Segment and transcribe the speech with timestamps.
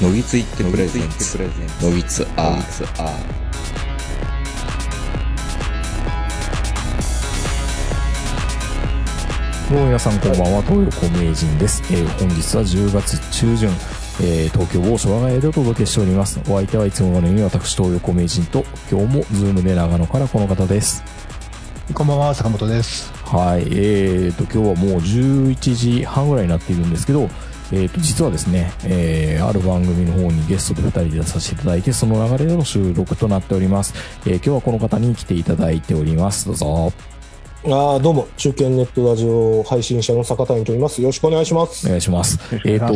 [0.00, 1.38] のぎついってプレゼンツ。
[1.82, 2.86] のぎつアー
[9.68, 11.82] どうも皆さんこんばんは、東横名人です。
[11.92, 13.68] えー本日は10月中旬、
[14.20, 16.38] えー東京某所我が家でお届けしております。
[16.48, 21.02] お相手はいつものように私、東横名人と、今日も Zoom で長野からこの方です。
[21.92, 23.12] こんばんは、坂本です。
[23.24, 27.28] はい、えーと、今日はもう11時半ぐらいになっているんですけど、
[27.70, 33.94] えーと、実はですね、えーある番組の方にゲストで2人で出させていただいて、その流れでの収録となっております。
[34.26, 36.46] えー今日はこの方に来ていただいております。
[36.46, 36.92] どうぞ。
[37.70, 41.02] ああ、どうも、中堅ネットラジオ配信者の坂谷と言います。
[41.02, 41.86] よろしくお願いします。
[41.86, 42.38] お願いします。
[42.64, 42.86] えっ、と、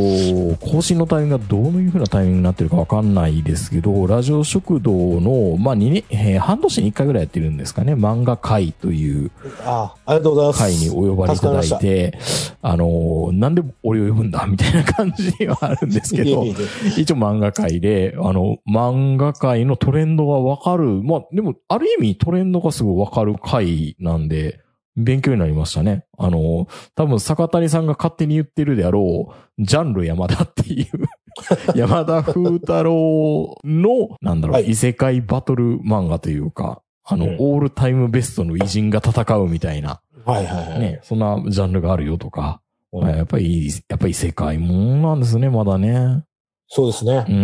[0.67, 9.31] 更新のタイミングがどういうふうなタイミングになってるかわかんないですけど、ラジオ食堂の、まあ、2年、えー半年に1回ぐらいやってるんですかね、漫画会という
[9.62, 10.59] ああ、ありがとうございます。
[10.61, 12.19] 会にお呼ばれいただいて、
[12.62, 16.57] あのーなんで俺を呼ぶんだみたいな感じではあるんですけどいえいえい、
[16.97, 21.03] え一応漫画界で、あの、漫画界のトレンドがわかる。
[21.03, 24.61] まあ、でも、ある意味トレンドがすごいわかる回なんで、
[24.97, 26.05] 勉強になりましたね。
[26.19, 30.87] あの、多分坂谷さんが勝手に言ってるであろう、ジャンル山田っていう、
[31.75, 40.81] 山田風太郎の、なんだろう、はい異世界バトル漫画というか、あの、うんオールタイムベストの偉人が戦うみたいな、はいはいはい。
[40.81, 42.61] ね、そんなジャンルがあるよとか、
[42.93, 46.25] うんやっぱり、やっぱり異世界もんなんですね、まだね。
[46.75, 47.31] そうですねう。
[47.31, 47.34] ー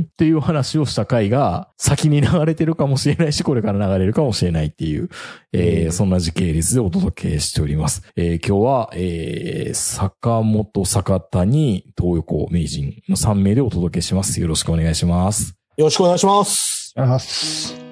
[0.00, 0.08] ん。
[0.12, 5.08] っていう話をした回が先に流れてるかもしれないし、これから流れるかもしれないっていう、
[5.52, 8.02] えーうんそんな時系列でお届けしております。
[8.16, 14.40] えー今日は、えー坂本坂谷東横名人の3名でお届けします。
[14.40, 15.54] よろしくお願いします。
[15.76, 16.92] よろしくお願いします。
[16.96, 17.85] ありがとうございます。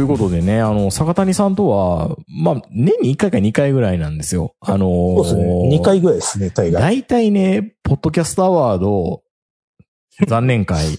[0.00, 4.54] いうことでね、あの、坂谷さんとは、まあ、年に1回か2回ぐらいなんですよ。
[4.60, 5.78] あのーそうですね。
[5.78, 6.82] 2回ぐらいですね、大概。
[6.82, 9.22] 大体ね、ポッドキャストアワード、
[10.26, 10.84] 残念会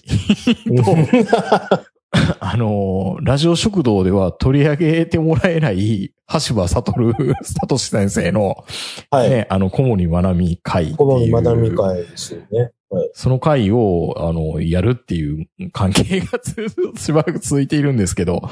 [2.40, 6.12] あのーラジオ食堂では取り上げてもらえない、
[6.46, 6.92] 橋場悟、
[7.42, 8.64] 聡先生の、
[9.10, 9.30] はい。
[9.30, 11.32] ね、あの、小森まなみ会ってこのいう。
[11.32, 12.72] まだみ会ですよね。
[12.92, 13.10] はい。
[13.14, 16.38] その会を、あの、やるっていう関係が
[16.96, 18.42] しばらく続いているんですけど、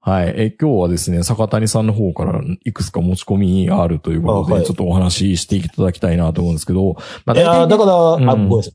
[0.00, 0.32] はい。
[0.36, 8.72] え、今日はですね、坂谷さんの方からいくつか持ち込みあるということで、あはいちょっとお話ししていただきたいなと思うんですけど、まあいやーだから、あ、うんごめんなさい。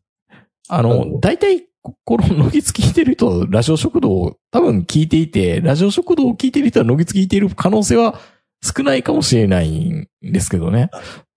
[0.68, 8.20] あの、大体、この、のぎつ聞いてる人、ラジオ食堂を多分聞いていて、ラジオ食堂を聞いてる人はのぎつ聞いている可能性は
[8.62, 10.90] 少ないかもしれないんですけどね。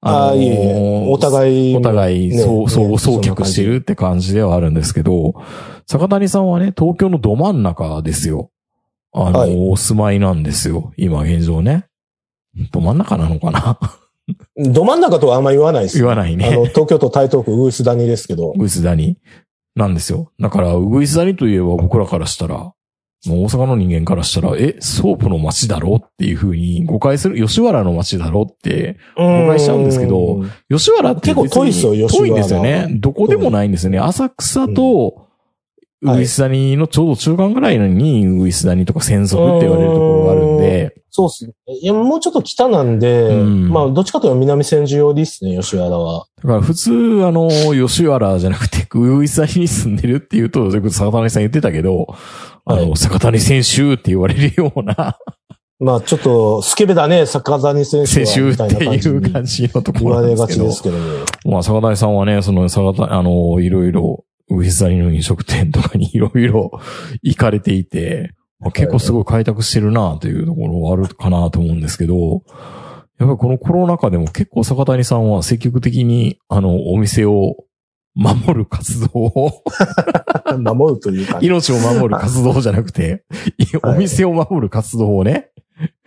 [0.07, 1.07] ああ、いえいえ。
[1.09, 1.77] お互い。
[1.77, 5.35] お互い、ねそう、そう、ね送客してるって感じではあるんですけど、
[5.87, 8.51] 坂谷さんはね、東京のど真ん中ですよ。
[9.13, 10.93] あの、はいお住まいなんですよ。
[10.97, 11.87] 今現状ね。
[12.71, 13.79] ど真ん中なのかな
[14.57, 15.99] ど真ん中とはあんま言わないです。
[15.99, 18.53] 言わないねあの、東京都台東区ウグイス谷ですけど。
[18.53, 19.19] ウグイス谷
[19.75, 20.33] なんですよ。
[20.41, 22.73] だから、ウグイス谷といえば僕らからしたら、
[23.29, 32.89] 大阪の人間からしたら、え、ソープの街だろっていうふうに誤解する、吉原の街だろって、誤解しちゃうんですけど吉原って結構遠いですよ吉原遠いんですよね。
[32.91, 33.99] どこでもないんですよね。
[33.99, 35.27] 浅草と、
[36.03, 41.55] ウグイス谷のちょうど中間ぐらいに、ウグイス谷とか専属って言われるところがあるんで、そうっすね。
[41.67, 46.27] いや、もうちょっと北なんで、うんまあ、どっちかというと南千住寄りですね、吉原は。
[46.37, 46.91] だから普通、
[47.25, 52.07] あの、 吉原じゃなくて、ウグイス谷に住んでるっていうと、坂谷さん言ってたけど、
[52.67, 55.17] あの、はい坂谷選手って言われるような、
[55.81, 58.69] まあ、ちょっと、スケベだね、坂谷選手選は。
[58.69, 61.53] 手っていう感じのと言ころわれがちですけど、ですけども。
[61.55, 66.71] まあ、坂谷さんはね、その、坂谷、あの、いろいろ、ウグイス谷の飲食店とかにいろいろ
[67.23, 72.43] 行かれていて、まあ結構すごい開拓してるなというところはあるかなと思うんですけど、
[73.19, 77.65] やっぱりこのコロナ禍でも結構坂谷さんは積極的に、あの、お店を
[78.15, 79.63] 守る活動を、
[80.59, 83.25] 守るというか、命を守る活動じゃなくて、
[83.83, 85.51] おはい店を守る活動をね、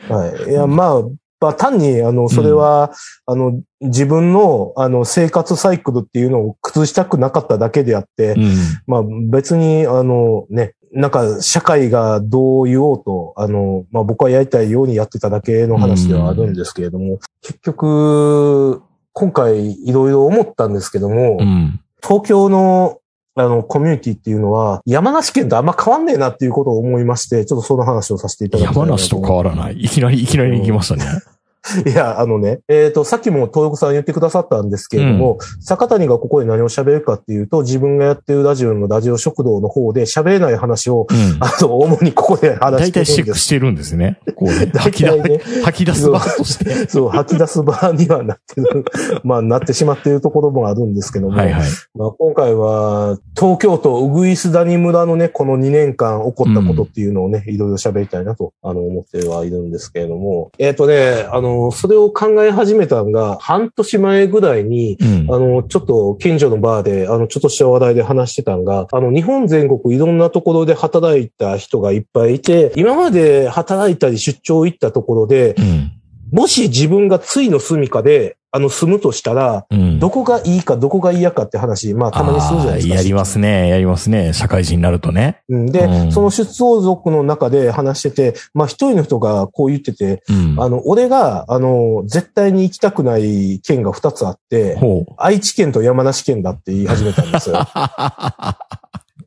[0.07, 0.51] はい。
[0.51, 1.03] いや、まあ、
[1.41, 2.91] まあ、単に、あの、それは、
[3.25, 8.53] あの、自分の、あの、生活サイクルっていうのを崩したくなかっただけであって、うん。
[8.87, 18.81] まあ、別に、あの、ね、なんか社会がどう言おうと、あの、まあ、僕はやりたいようにやってただけの話ではあるんですけれども、結局、
[19.13, 21.80] 今回いろいろ思ったんですけども、うん。
[22.01, 23.00] 東京の
[23.36, 29.80] あの、コミュニティっていうのは、山梨県とあんま変わんねえなっていうことを思いまして、ちょっとその話をさせていただきたいな山梨と変わらない。
[29.80, 31.06] いきなり、いきなり行きましたね。
[31.86, 41.38] いや、あのね、えっ、と、さっきも東横さん言ってくださったんですけれども、坂谷がここで何を喋るかっていうと、自分がやってるラジオのラジオ食堂の方で喋れない話を、うん。
[41.39, 43.21] あの、主にここで話してるんです。
[43.21, 44.19] ェックしてるんですね。
[44.36, 44.68] こうね。
[44.74, 46.89] 大吐き出体ね、吐き出す場として。
[46.89, 48.86] そう、吐き出す場にはなってる、
[49.24, 51.68] まあ、なってしまっているところもあるんですけども、はいはい。
[51.95, 65.33] まあ、今回は、東京都ウグイス谷村のね、この2年間起こったことっていうのをね、いろいろ喋りたいなと、あの、思ってはいるんですけれども、えっ、とね、あの、それを考え始めたのが、半年前ぐらいに、うん。
[65.33, 75.91] あの、ちょっと近所のバーで、あの、ちょっとした話題で話してたのが、あの、日本全国いろんなところで働いた人がいっぱいいて、今まで働いたり出張行ったところで、うん。
[76.31, 79.99] もし自分がついの住みかで、あの、住むとしたら、うん。
[79.99, 82.95] どこがいいか、どこが嫌かって話、まあ、たまにするじゃないですか。
[82.95, 83.67] やりますね。
[83.69, 84.33] やりますね。
[84.33, 85.41] 社会人になるとね。
[85.49, 90.55] うんで、うんその出張族の中で話してて、まあ一人の人がこう言ってて、うん。
[90.59, 94.77] あの、俺が、あの、絶対に行きたくない県が二つあって。
[95.17, 97.59] 愛知県と山梨県だって言い始めたんですよ。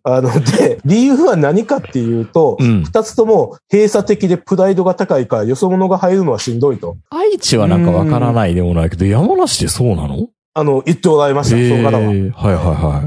[0.05, 2.83] あの、で、理由は何かっていうと、うん。
[2.85, 6.97] 二つとも閉鎖的でプライドが高いから、よそ者が入るのはしんどいと。
[7.11, 10.29] 愛知はなんかわからないでもないけど、山梨ってそうなの？
[10.55, 12.03] あの、言っておられました、その方は。
[12.03, 12.57] えはいはい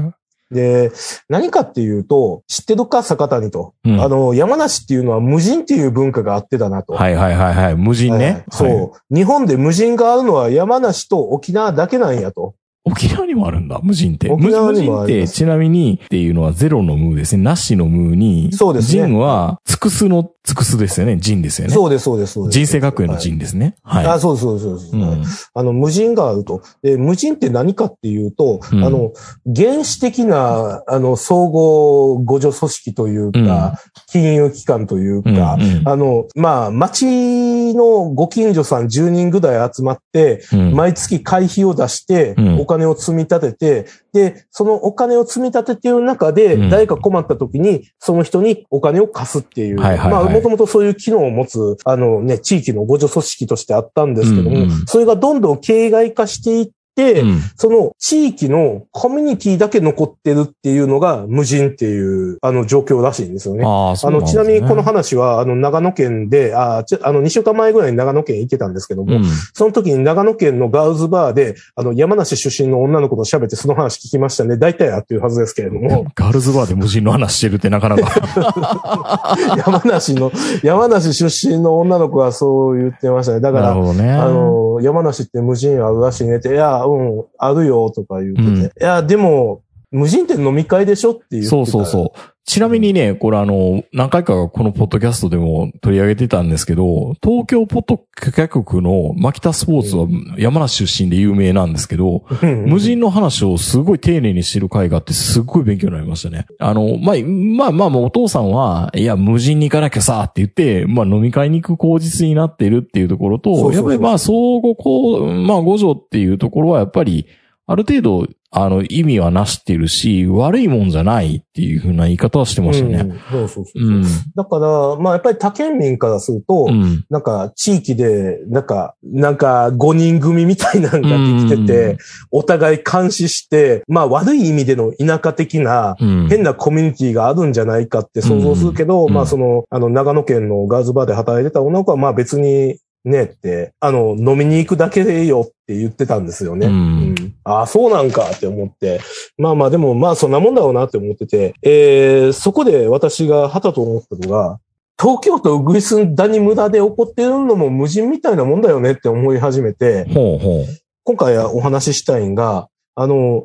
[0.08, 0.12] は
[0.50, 0.92] で、
[1.28, 3.74] 何かっていうと、知ってるか、坂谷と。
[3.84, 3.90] い。
[3.90, 6.94] うんあの、山梨っていうのは無人っていう文化があってだなと。
[6.94, 7.76] はいはいはいはい。
[7.76, 8.24] 無人ね。
[8.24, 9.14] はいはいそう。
[9.14, 12.54] 日本で無人があるのは山梨と沖縄だけなんやと。
[12.88, 14.28] 沖縄にもあるんだ、無人って。
[14.28, 17.42] 無人って、ちなみにっていうのはゼロの無ですね。
[17.42, 21.18] なしの無に、そうですね人は、尽くすの尽くすですよね。
[21.18, 21.74] 人ですよね。
[21.74, 22.58] そうです、そうです、そうです。
[22.58, 23.74] 人生学園の人ですね。
[23.82, 24.06] はい。
[24.06, 24.96] あ、そうです、そうです、そうです。
[24.96, 25.20] うんはい
[25.54, 26.62] あの、無人があると。
[26.82, 29.12] で、無人って何かっていうと、うんあの、
[29.52, 33.80] 原始的な、あの、総合互助組織というか、
[34.12, 46.68] 金融機関といううんか、うんあの、まあ、町のご近所さん10人ぐらい集まって、うん毎月会費を出してうん、お金を積み立てて、で、そのお金を積み立てている中で、うん。
[46.68, 56.72] 誰か困った時に、その人にお金を貸すっていう、まあ、もともとそういう機能を持つ、あのね、地域の互助組織としてあったんですけども、うんうんそれがどんどん形骸化していって、
[57.20, 63.64] うんその地域のコミュニティだけ残ってるっていうのが無人っていう、あの状況らしいんですよね。
[63.64, 69.24] ああ、そあの、ちなみにこの話は、あの、長野県で、ああの、2週間前ぐらいに長野県行ってたんですけども、うん。
[69.52, 74.56] その時に長野県のガールズバーで、あの、山梨出身の女の子と喋ってその話聞きましたね。
[74.56, 79.36] 大体あっていうはずですけれども、ガールズバーで無人の話してるってなかなか。
[79.66, 80.32] 山梨の、
[80.62, 83.40] 山梨出身の女の子がそう言ってましたね。
[83.40, 84.12] だから、ね。
[84.12, 88.60] あの、山梨って無人あるらしいねって、いや、うん、あるよとか言ってて、うん。
[88.62, 89.62] いや、でも、
[89.92, 92.18] 無人って飲み会でしょって言ってたそうそうそう。
[92.44, 100.06] ちなみにね、これあの、何回かこのポッドキャストでも取り上げてたんですけど、東京ポッドキャ局の牧田スポーツは
[100.38, 102.46] 山梨出身で有名なんですけど、う。
[102.46, 106.46] 無人の話をすごい丁寧にしてる回があってすっごい勉強になりましたね。
[106.60, 117.26] あの、まあ、まあまあまあお父さんは、いや、無人に行かなきゃさって言って、まあ飲み会に行く口実になってるっていうところと、そうそうそうやっぱりまあ相互こう、まあ五条っていうところはやっぱり、
[117.66, 122.96] ある程度、あの、意味はなしてるし、悪いもんじゃないっていうふうな言い方はしてましたね。
[122.98, 123.82] うんそうそうそう。
[123.82, 124.02] うん。
[124.34, 127.04] だから、まあやっぱり他県民からすると、うん。
[127.10, 131.96] なんか地域で、なんか、なんか5人組みたいなのができてて、うん
[132.30, 136.28] お互い監視して、まあ悪い意味での田舎的な、うん。
[136.28, 146.66] 変なコミュニティがあるんじゃないかって想像するけど、うんまあその、あの、長野県のガールズバーで働いてた女の子は、まあ別に、ねって、あの、飲みに行くだけでよって言ってたんですよね。
[146.66, 146.76] うんう
[147.12, 149.00] んああ、そうなんかって思って。
[149.38, 154.58] まあまあでも、まあそんなもんだろうなって思ってて、えー、そこで私がはたと思ったのが、
[155.00, 160.64] 東京都ウグイス谷村で起こってるのも無人みたいなもんだよねって思い始めて、ほうほう。
[161.04, 163.44] 今回お話ししたいんが、あの、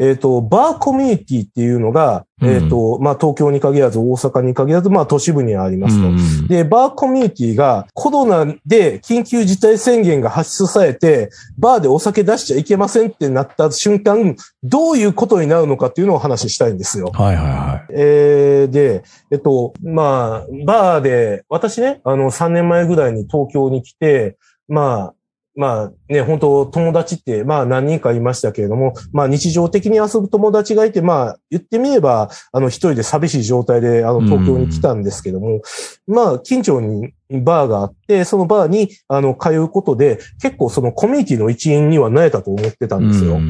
[0.00, 6.08] えっ、と、バーコミュニティっていうのが、うんえっ、と、まあ、東京に限らず、大阪に限らず、まあ、都市部にありますと。
[6.08, 17.10] うんで、バーコミュニティがコロナで緊急事態宣言が発出されて、バーでお酒出しちゃいけませんってなった瞬間、どういうことになるのかっていうのをお話ししたいんですよ。
[17.12, 19.02] はいはいはえー、で、
[19.32, 24.36] えっと、まあ、バーで、私ね、あの、3年前ぐらいに東京に来て、
[24.68, 25.14] まあ、
[25.58, 35.60] まあね、本当友達って、まあ何人かいましたけれども、まあ日常的に遊ぶ友達がいて、まあ言ってみれば、あの一人で寂しい状態で、あの東京に来たんですけども、
[36.06, 43.40] まあ近所にバーがあって、そのバーに、あの、通うことで、結構そのコミュニティの一員にはなれたと思ってたんですよ。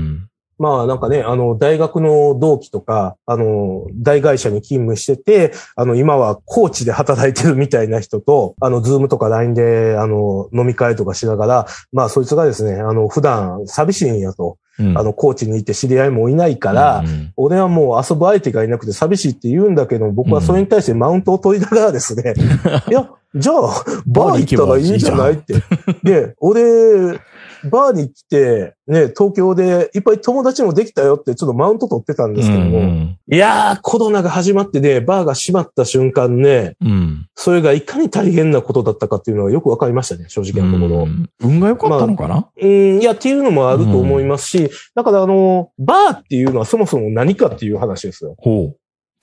[0.59, 14.99] まあなんかね、あの、大学の同期とか、あの、大会社に勤務してて、あの、今は高知で働いてるみたいな人と、あの、 Zoom とか LINE で、あの、飲み会とかしながら、まあそいつがですね、あの、普段寂しいんやと、うん。
[14.99, 22.35] あの、高知に行って知り合いもいないから、うん俺はもう遊ぶ相手がいなくて寂しいって言うんだけど、僕はそれに対してマウントを取りながらですね、
[22.91, 25.55] いや、じゃあ、バー行ったらいいんじゃないって。
[26.03, 27.19] で、俺、
[27.65, 37.27] バーに来て、ね、東京でいっぱい友達もできたよってちょっとマウント取ってたんですけども、うんいやー、コロナが始まってね、バーが閉まった瞬間ね、うん。
[37.35, 41.03] それがいかに大変なことだったかっていうのがよくわかりましたね、正直なところ。
[41.03, 42.49] うん運が良かったのかな？
[42.61, 48.35] うん、いや、っていうのもあると思いますし、だからあの、バーっていうのはそもそも何かっていう話ですよ。
[48.39, 48.73] ほ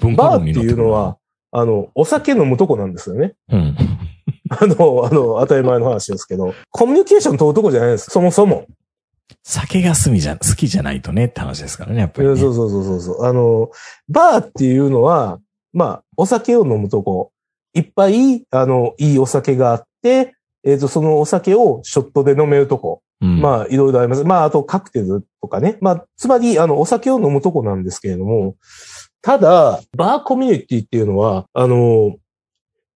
[0.03, 0.15] う。
[0.15, 1.17] バーっていうのは、、
[1.51, 3.33] あの、お酒飲むとこなんですよね。
[3.49, 3.75] うん。
[4.49, 8.11] あの、あの、当たり前の話ですけど、コミュニケーションとこじゃないです。
[8.11, 8.65] そもそも。
[9.43, 12.35] 酒が好きじゃ、好きじゃないとねって話ですからね、やっぱり、ね。
[12.35, 13.25] そうそうそうそうそう。
[13.25, 13.69] あの、
[14.07, 15.39] バーっていうのは、
[15.73, 17.31] まあ、お酒を飲むとこ、
[17.73, 23.01] いっぱい、あの、いいお酒があって、えっ、と、そのお酒をショットで飲めるとこ。
[23.21, 24.23] うん、まあ、いろいろあります。
[24.23, 25.77] まあ、あとカクテルとかね。
[25.79, 28.55] まあ、つまり、あの、お酒を飲むとこなんですけれども、
[29.21, 32.15] ただ、バーコミュニティっていうのは、あの、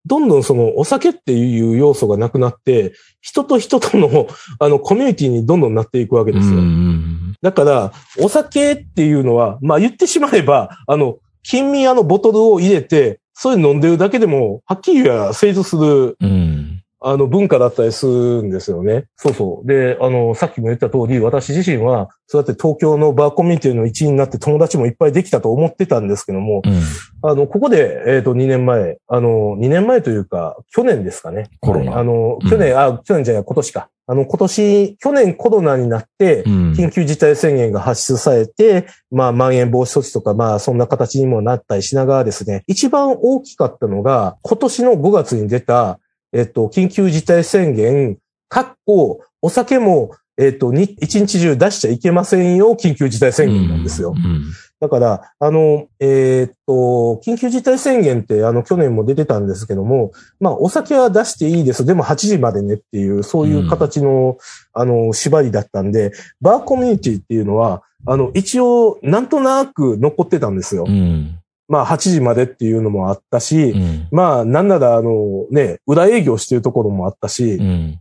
[0.10, 4.28] どんどんそのお酒っていう要素がなくなって、人と人との、
[4.60, 6.58] あの、コミュニティにどんどんなっていくわけうんですよ。
[6.58, 16.69] うんだから、お酒っていうのは、まあ言ってしまえば、あの、金味あのボトルを入れて、それ飲んでるだけでも、はっきり言えば成立する、うん。
[17.02, 19.06] あの、文化だったりするんですよね。
[19.16, 19.68] そうそう。
[19.68, 26.82] で、あの、さっきも言った通り、私自身は、そうやって東京のバーコミュニティの一員になって友達もいっぱいできたと思ってたんですけども、うん。
[27.30, 31.50] あの、ここで、えっ、と、2年前、あの、2年前というか、去年ですかね。
[31.62, 33.90] コロナはいあの、うん去年、あ、去年じゃない、今年か。
[34.06, 36.72] あの、今年、去年コロナになって、うん。
[36.74, 46.00] 緊急事態宣言が発出されて、まあ、まん延防止措置とか、まあ、そんな形にもなったりしながらですね、一番大きかったのが、今年の5月に出た、
[46.34, 48.18] えっと、緊急事態宣言、
[48.48, 54.14] かっこ、お酒も、えっと、に一日中出しちゃいけませんよ、緊急事態宣言なんですよ。
[54.16, 54.44] うん。
[54.80, 61.86] だから、あの、えーっと、緊急事態宣言って、あの、去年も出てたんですけども、まあ、お酒は出していいです。
[61.86, 64.38] でも8時までねっていう、そういう形の、
[64.74, 70.86] あの、縛りだったんで、バーコミュニティっていうのは、あの、一応、なんとなく残ってたんですよ。
[70.88, 71.39] うん。
[71.70, 74.08] まあ、8時までっていうのもあったし、うん。
[74.12, 78.00] まあ、なんなら、あの、ね、裏営業してるところもあったし、うん。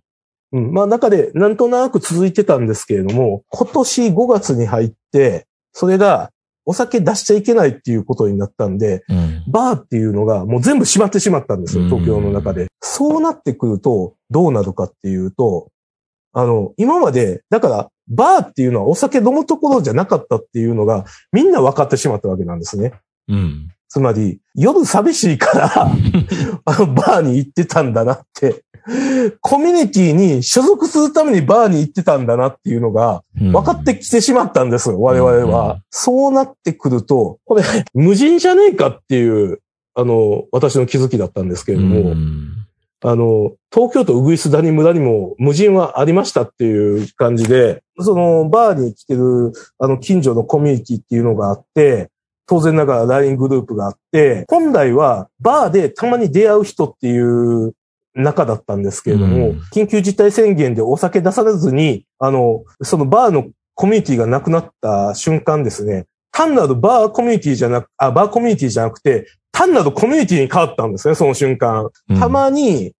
[0.52, 6.30] うん、まあ中でなんとなく続いてたんですけれども、今年5月に入って、それが
[6.64, 9.44] お酒出しちゃいけないっていうことになったんで、うん。
[9.46, 12.68] バーっていうのがもう全部閉まってしまったんですよ、うん東京の中で。
[12.80, 15.68] そうなってくると、どうなるかっていうと、
[16.32, 22.92] あの、今まで、だから、バーっていうのはお酒飲むところじゃなかったっていうのが、みんな分かってしまったわけなんですね。
[23.28, 23.68] うん。
[23.88, 25.72] つまり、夜寂しいから、
[26.66, 28.64] あの、バーに行ってたんだなって、
[29.40, 35.80] コミュニティに所属するためにバーに行ってたんだなっていうのがうん分かってきてしまったんですよ、我々うんは。
[35.90, 37.62] そうなってくると、これ、
[37.94, 39.60] 無人じゃねえかっていう、
[39.94, 42.48] あの、私の気づきだったんですけれども、うん
[43.00, 52.10] あの、東京都ウグイス谷村にも無人はありましたっていう感じで、そのバーに来てる、あの、近所のコミュニティっていうのがあって、
[52.48, 57.74] 当然ながら LINE グループがあって、本来はバーでたまに出会う人っていう
[58.14, 71.90] 中だったんですけれども、うん緊急事態宣言でお酒出さずに、あの、そのバーのコミュニティがなくなった瞬間ですね、単なるバーコミュニティじゃなく、あ、バーコミュニティじゃなくて、単なるコミュニティに変わったんですね、その瞬間。
[72.18, 72.92] たまに、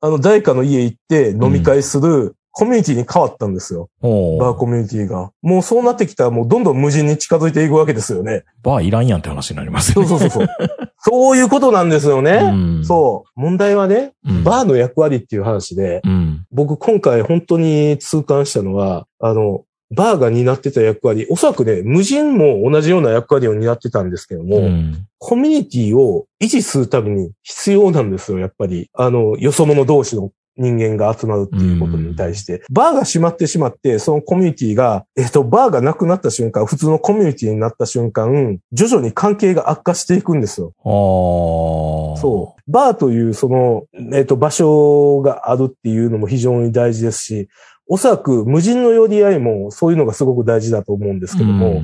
[0.00, 3.88] あの、誰かの家行って飲み会するコミュニティに変わったんですよ。
[4.02, 5.32] バーコミュニティが。
[5.40, 8.44] もうそうなってきたらもうどんどん無人に近づいていくわけですよね。
[8.62, 10.08] バーいらんやんって話になりますよね。
[10.08, 10.48] そうそうそうそう。
[11.04, 12.50] そういうことなんですよね。
[12.52, 13.40] うんそう。
[13.40, 14.44] 問題はね、うん。
[14.44, 16.44] バーの役割っていう話で、うん。
[16.52, 25.06] 僕今回本当に痛感したのは、あの、バーが担ってた役割、おそらくね、無人も同じような役割を担ってたんですけども、うん。
[25.18, 28.88] コミュニティを維持するために必要なんですよ、やっぱり。
[28.94, 32.62] あの、よそ者同士の人間が集まるっていうことに対して。
[32.70, 40.72] バーが閉まってしまって、そのコミュニティが、えっと、バーがなくなった瞬間、普通のコミュニティになった瞬間、徐々に関係が悪化していくんですよ。
[40.78, 42.20] ああ。
[42.20, 42.70] そう。
[42.70, 47.48] バーというその、えっと、場所があるっていうのも非常に大事ですし、
[47.88, 51.82] おそらく無人の寄り合いもそういうのがすごく大事だと思うんですけども、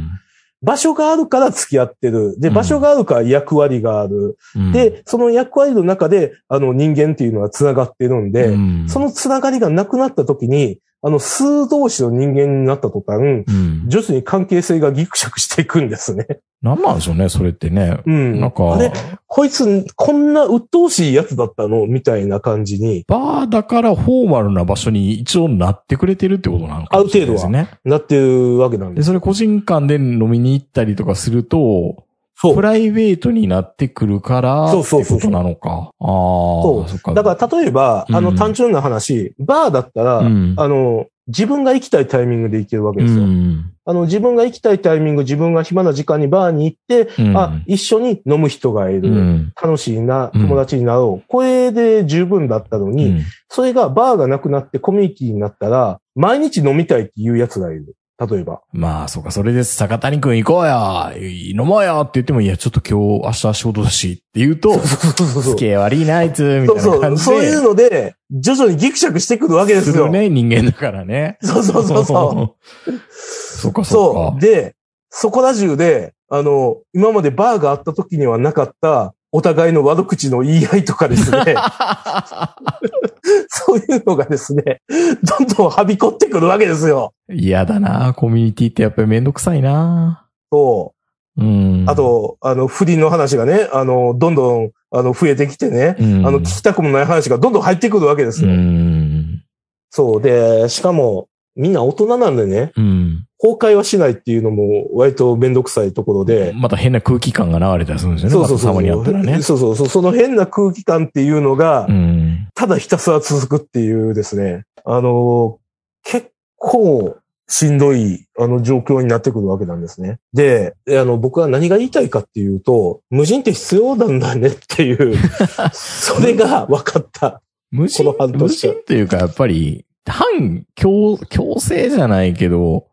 [0.63, 2.39] 場所があるから付き合ってる。
[2.39, 4.37] で、うん場所があるから役割がある。
[4.57, 16.27] うん、で、その役割の中で、あの人間っていうのは繋がってるんで、うんその繋がりがなくなった時に、あの、数同士の人間になった途端、うん、徐々に関係性がギクシャクしていくんですね。
[16.61, 18.01] なんなんでしょうね、それってね。
[18.05, 18.41] うん。
[18.41, 18.93] なんか、あれ
[19.29, 21.87] こいつ、こんな鬱陶しいやつだったの？
[21.87, 27.69] みたいな感じにバーだからフォーマルな場所に一応なってくれてるってことなのかもしれないですね。
[27.85, 28.97] なってるわけなんで。
[28.97, 32.08] ですそれ個人間で飲みに行ったりとかすると、
[32.41, 32.55] そう。
[32.55, 35.91] プライベートになってくるから、そうそうそうってことなのか。
[35.99, 37.13] ああ、そうか。
[37.13, 43.25] だから、例えば、あの、うん単純な話、バーだったら、うんあの、自分が行きたいタイミングで行けるわけですよ。
[43.25, 49.11] うんあの、自分が行きたいタイミング、自分が暇な時間にバーに行って、うんあ、一緒に飲む人がいる。
[49.11, 51.27] うん楽しいな、うん友達になろう。
[51.27, 57.97] これで十分だったのに、うんそれがバーがなくなってコミュニティになったら、毎日飲みたいっていうやつがいる。
[58.19, 58.63] 例えば。
[58.73, 59.77] まあ、そうか、それです。
[59.77, 61.13] 坂谷くん行こうよ
[61.53, 65.43] 飲もうよって言っても、いや、ちょっと今日、明日仕事だしって言うと、そうそうそうそう。
[65.43, 67.01] すげえ悪いな、あいつ、みそうそう。
[67.01, 67.25] たいな感じで。
[67.25, 69.93] そういうので、徐々にギクシャクしてくるわけですよ。
[69.95, 71.39] するね、人間だからね。
[71.43, 72.55] そうそうそうそ
[72.89, 72.91] う。
[72.91, 73.01] う。
[73.15, 74.41] そうか、そうかそう。。
[74.41, 74.75] で、
[75.11, 81.55] そこら中で、あの、今までバーがあった時にはなかった、お互いの悪口の言い合いとかですね、
[83.49, 84.81] そういうのがですね、
[85.23, 87.13] どんどんはびこってくるわけですよ。
[87.31, 90.27] 嫌だな、コミュニティってやっぱりめんどくさいな。
[90.51, 90.95] そ
[91.37, 91.43] う。
[91.43, 91.85] うん。
[91.87, 98.55] あ、と、あの、不倫の話がね、あの、どんどん、あの、増えてきてね、うん、あの、聞きたくもない話がどんどん入ってくるわけですうよ。
[98.55, 99.43] ん。
[99.91, 100.23] そう。
[100.23, 103.27] で、しかも、みんな大人なんでね、うん。
[103.41, 108.33] 崩壊はしないっていうのも割とめんどくさいところで、また変な空気感が流れたりするんですよね。
[108.33, 108.83] そうそうそう。
[108.83, 109.43] にあったらね。
[109.43, 109.89] そうそうそう。
[109.89, 112.49] その変な空気感っていうのが、うん。
[112.55, 115.59] ただひたすら続くっていうですね、あの、
[116.03, 120.19] 結構しんどい、あの、状況になってくるわけなんですね。
[120.35, 125.17] で、あの、僕は何が言いたいかっていうと、無人って必要なんだねっていう、
[125.73, 127.41] それが分かった。
[127.71, 132.87] 無人この半、年無人っていうか、やっぱり、反強、強制じゃないけど、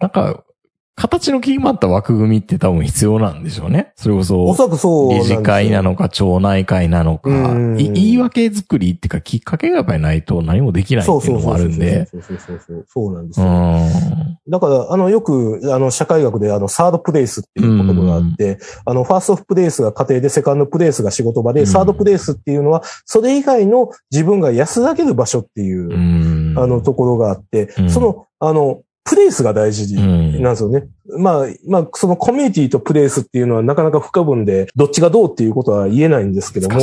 [0.00, 0.44] なんか、
[1.00, 3.92] 形の決まった枠組みって多分必要なんでしょうね。
[3.96, 12.04] それこおそ、そらくそう理事会なのか、町内会なのか、言い訳作りっていうか、きっかけがやっぱりないと何もできないっていうのもあるんで。
[12.04, 12.84] そうそうそうそう。
[12.86, 13.50] そうなんですうよ。
[13.50, 14.38] ん。
[14.46, 26.58] だから、あの、よく、あの、社会学で、あの、サードプレイスっていう言葉があって、あの、ファーストプレイスが家庭で、セカンドプレイスが仕事場で、うんサードプレイスっていうのは、それ以外の自分が安らげる場所っていう、うん。
[26.58, 30.86] あの、ところがあって、うんその、あの、プレイスが大事うんなんですよね。
[31.18, 36.78] まあ、まあ、そのコミュニティとプレイスっていうのはなかなか不可分で、どっちがどうっていうことは言えないんですけども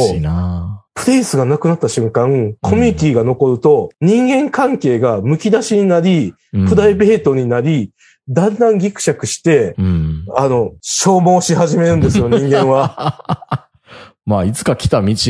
[0.94, 7.92] プレイスがなくなった瞬間、コミュニティが残ると、人間関係が剥き出しになり、うんプライベートになり、
[8.30, 10.26] だんだんギクシャクして、うん。
[10.36, 13.70] あの、消耗し始めるんですよ、 人間は。
[14.26, 15.24] まあ、いつか来た道っち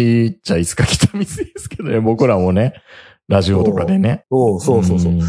[0.51, 1.25] ゃいつか来た道で
[1.57, 2.73] すけどね、僕らもね、
[3.27, 4.23] ラジオとかでね。
[4.31, 5.11] そうそうそうそう。
[5.11, 5.21] ん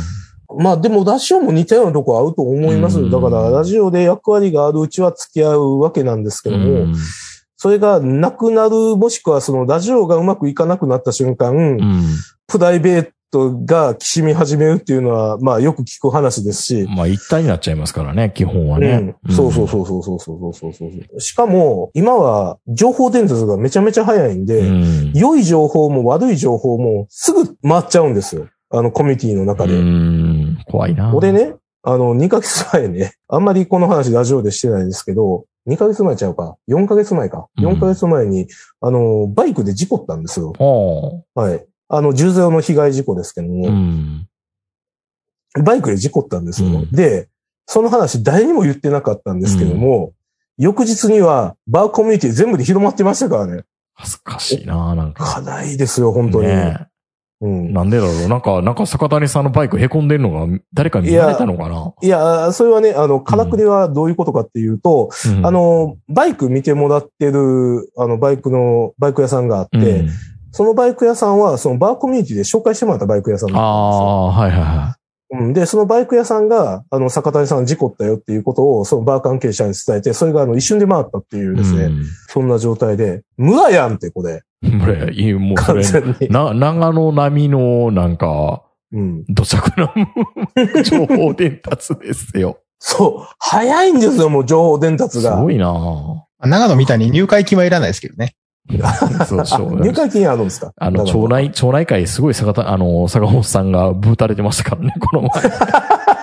[0.57, 3.01] まあでも、ラジオも似たようなとこあると思います。
[3.01, 6.95] うんだから、ラジオで役割があるうちは付き合うわけなんですけども、うん
[7.61, 12.05] それがなくなる、もしくはそのラジオがうまくいかなくなった瞬間、うん。
[12.47, 19.17] プライベートがきしみ始めるっていうのは、まあよく聞く話ですし、まあ、一体になっちゃいますからね、基本はうねん。
[19.31, 21.21] そうそうそうそうそうそうそうそう。
[21.21, 25.13] しかも、今は情報伝達がめちゃめちゃ早いんで、うん。
[25.15, 28.47] 良い情報も悪い情報もすぐ回っちゃうんですよ。
[28.71, 29.75] あのコミュニティの中で。
[29.75, 30.28] うん。
[30.67, 31.15] 怖いな。
[31.15, 37.49] 俺ね、あの、2ヶ月前ね、 あんまりこの話ラジオでしてないですけど、2ヶ月前ちゃうか ?4 ヶ月前か。
[37.59, 38.49] うん4ヶ月前に、
[38.81, 40.53] あの、バイクで事故ったんですよ。
[40.59, 41.67] おはい。
[41.89, 44.29] あの、重ゼロの被害事故ですけどうも、ん。
[45.63, 46.69] バイクで事故ったんですよ。
[46.69, 47.29] うんで、
[47.67, 50.13] その話誰にも言ってなかったんですけども、
[50.57, 53.63] 翌日にはバーコミュニティ全部で広まってましたからね。
[53.93, 55.25] 恥ずかしいな、なんか。
[55.25, 56.49] 課題ですよ、本当に。
[56.49, 56.89] ね
[57.41, 57.73] うん。
[57.73, 58.29] なんでだろう。
[58.29, 61.95] なんか、なんか坂谷さんのバイク凹んでるのが誰かに見られたのかな？
[62.03, 65.47] いや、それはね、あの、からくりはどういうことかっていうと、うん。
[65.47, 70.09] あ、の、バイク見てもらってる、あの、バイクの、バイク屋さんがあって、うん。
[70.51, 74.97] そのバイク屋さんは、そのバーコミュニティで紹介してもらったバイク屋さんああ、はいはいは
[75.31, 75.53] うん。
[75.53, 81.57] で、そのバイク屋さんが、あの、坂谷さん事故ったよっていうことを、そのバー関係者に伝えて、それがあの、一瞬で回ったっていうい。
[81.57, 81.91] ですね、
[82.29, 84.43] そんな状態で、村やんって、これ。
[84.63, 84.81] うん。
[84.81, 85.65] これ、もうそ
[86.01, 86.29] 完れ。
[86.29, 89.25] な、長野並みの、なんか、うん。
[89.29, 89.93] 土着な
[90.83, 92.59] 情報伝達ですよ。
[92.79, 93.35] そう。
[93.39, 95.37] 早いんですよ、もう情報伝達が。
[95.37, 95.73] すごいな
[96.41, 98.35] 長野みたいに入会金はいらないですけどね。
[99.27, 100.73] そう、そう 入会金あるんですか？
[100.77, 105.31] あの、町内、町内会すごい坂田、あの、坂本さんがブーたれてましたからね、この前。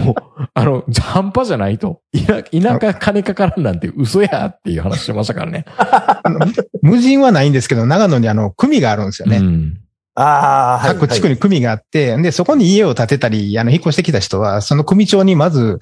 [0.00, 0.14] もう、
[0.54, 2.00] あの、半端じゃないと。
[2.26, 5.64] 田田舎金かからんなんて嘘やっていう話してましたからね。
[6.82, 9.38] 無人はないんですけど、長野にあの、組があるんですよね。
[9.38, 9.78] うん。
[10.14, 10.94] ああ、はい。
[10.94, 15.78] 各地区に組があって、で、そこに家を建てたり、あの、引っ越してきた人は、その組長にまず、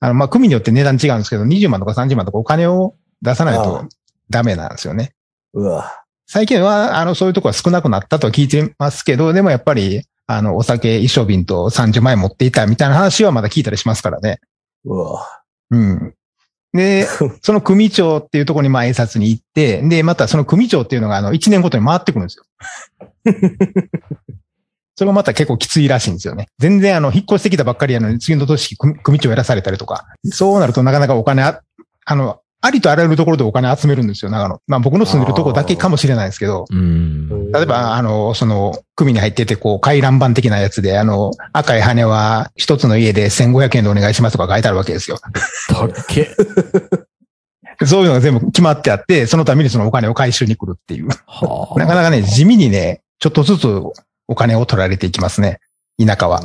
[0.00, 3.84] あの、まあ、組によって値段違うんですけど、20万とか30万とかお金を出さないあと
[4.30, 5.12] ダメなんですよね。
[5.52, 6.04] うわ。
[6.26, 14.40] 最近は、あの、そういうとこは少なくなったとは聞いてますけど、でもやっぱり、あの、お酒一升瓶と30万円持っていたみたいな話はまだ聞いたりしますからね。
[14.84, 15.26] うわ。
[15.70, 16.14] うん。
[16.72, 17.06] で、
[17.42, 22.44] その組長っていうところにまあ挨拶に行って、で、またその組長っていうのがあの、1年ごとに回ってくるんですよ。
[24.96, 26.46] それがまた結構きついらしいんですよね。
[26.58, 30.04] 全然あの、引っ越してきたばっかりやのに、次の年組組長やらされたりとか。
[30.30, 31.60] そうなるとなかなかお金あ、
[32.04, 34.58] あの、ありとあらゆるところでお金集めるんですよ、長野。
[34.66, 36.64] まあ僕の住んでるところだけかもしれないですけど。
[36.70, 37.52] うん。
[37.52, 45.18] 例えば、あの、その、組に入ってて、こう、回覧板的なやつで、あの、赤い羽は一つの家で1500円でお願いしますとか書いてあるわけですよ。
[45.68, 46.30] たっけ？
[47.84, 51.08] そういうのが全部決まってあって、そのためにそのお金を回収に来るっていう。
[51.26, 51.76] はあ。
[51.78, 53.68] なかなかね、地味にね、ちょっとずつ
[54.28, 55.58] お金を取られていきますね。
[56.04, 56.40] 田舎は。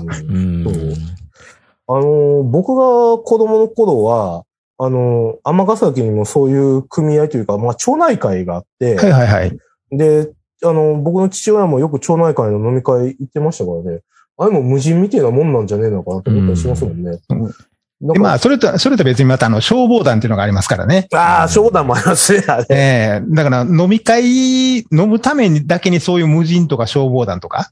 [1.87, 4.43] あのー、僕が子供の頃は、
[4.81, 9.57] あのー、尼崎にもそういう組合というか、まあ、町内会があって、はいはいはい。
[9.91, 10.31] で、
[10.63, 14.01] あの、僕の父親もよく町内会の飲み会行ってましたからね。
[14.37, 17.19] あれも無人みたいなもんなんじゃねえのかなと思ったりしますもんね。
[17.29, 17.53] うん
[18.01, 21.09] で、まかあ、それと、それと別にまたあの、消防団っていうのがありますからね。
[21.13, 22.65] ああ、商談もありますね、あれ。
[22.69, 27.71] ええだから飲み会、飲むためにだけにそういう無人とか消防団とか、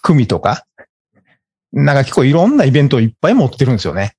[0.00, 0.64] 組とか、
[1.72, 4.14] なんか結構いろんなイベントをいっぱい持ってるんですよね。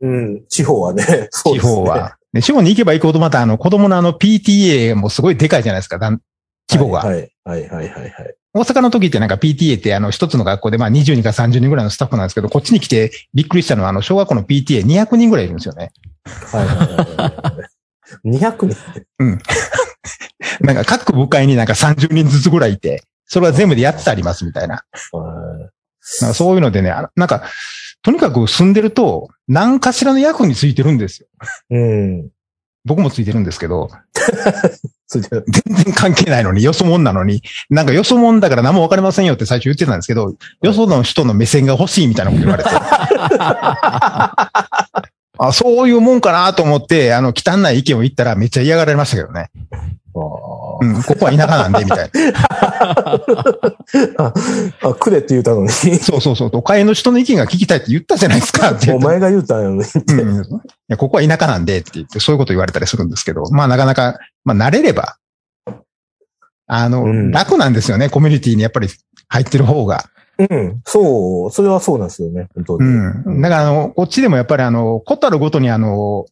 [0.00, 1.28] うん、地方はね。
[1.30, 2.16] そう地方は。
[2.32, 6.20] で地方に行けば行くほどまたあの、子供のあの PTA もすごいでかいじゃないですか、だん
[6.70, 7.00] 規模が。
[7.00, 8.10] はい、はい、はい、はいはい。
[8.52, 15.92] 大阪の時ってなんか PTA ってあの一つの学校でまあ20人か30人ぐらいのスタッフなんですけど、こっちに来てびっくりしたのはあの小学校の PTA200 人ぐらいいるんですよね。
[16.24, 17.64] はいはいはいは
[18.24, 18.38] い。
[18.38, 18.76] 200人。
[20.60, 24.82] なんか各部会になんか30人ずつぐらいいて、それは全部で8つありますみたいな。
[25.12, 25.70] は
[26.20, 27.44] なんかそういうのでね、あなんか、
[28.02, 31.28] とにかく住んでると何かしらの役についてるんですよ。
[31.70, 32.30] いうん。
[32.84, 33.90] 僕もついてるんですけど、
[35.08, 35.44] 全然
[35.94, 42.70] 関係ないのに、よそもんなのに、なんかよそもんだから何もわかりませんよって最初言ってたんですけど、よその人の目線が欲しいみたいなこと言われて。
[45.42, 49.50] あそういうもんかなと思って、あの、汚い意見を言ったらめっちゃ嫌がられましたけどね。
[50.14, 50.18] あ
[50.82, 52.32] うん、ここは田舎なんで、みたいな。
[54.18, 54.34] あ、
[54.82, 55.68] あくれって言ったのに。
[55.68, 56.50] そうそうそう。
[56.50, 58.76] 都会の人の意見が聞きたいって言ったじゃないですか。
[58.94, 59.82] お前が言うたんやのに。
[59.82, 60.42] うん。
[60.42, 60.48] い
[60.88, 65.16] や、ここは田舎なんでって言って、そういうこと言われたりするんですけど、まあなかなか、まあ慣れれば、
[66.66, 68.88] あの、うん楽なんですよね、コミュニティにやっぱり
[69.28, 70.04] 入ってる方が。
[70.38, 70.80] うん。
[70.84, 72.48] そう、それはそうなんですよね。
[72.54, 72.88] 本当うに。
[73.38, 73.42] ん。
[73.42, 76.26] だからあの、こっちでもやっぱりあの、ことあるごとにあの、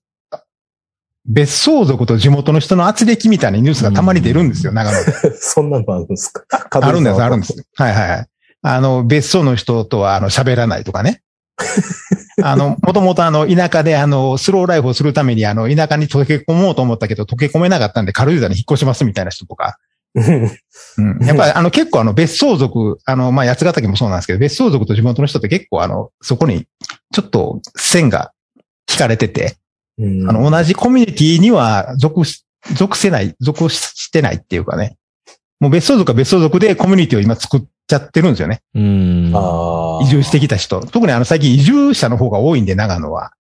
[1.29, 5.37] 別荘族と地元の人の圧力みたいなニュースがたまに出るんですよ、長野で。
[5.39, 6.43] そんなのあるんですか？
[6.71, 7.47] あるんです、あるんで。
[7.47, 7.55] す。
[7.77, 8.27] はいはいはい。
[8.63, 11.23] あの、別荘の人とは、あの、喋らないとかね。
[12.43, 19.79] あの、もともとあの、田舎であの、スローライフをするためにあの、田舎に溶け込もうと思ったけど、溶け込めなかったんで軽井沢に引っ越しますみたいな人とか。
[20.15, 20.35] う ん
[20.99, 21.27] うん。
[21.27, 26.67] やっぱりあの、結構あの、別荘族、あの、まあ、八ヶ岳もそうなんですけど、別荘族と地元の人って結構あの、そこに、
[27.13, 28.33] ちょっと線が
[28.91, 29.57] 引かれてて、
[29.99, 34.97] うんあの、同じコミュニティには属し、属せない、属してないっていうかね。
[35.61, 38.63] もう別荘族は別荘族でコミュニティを今作っちゃってるんですよね。
[38.75, 39.33] うん。
[39.35, 40.05] ああ。
[40.05, 40.81] 移住してきた人。
[40.81, 43.33] 特にあの最近移住者の方が多いんで、長野は。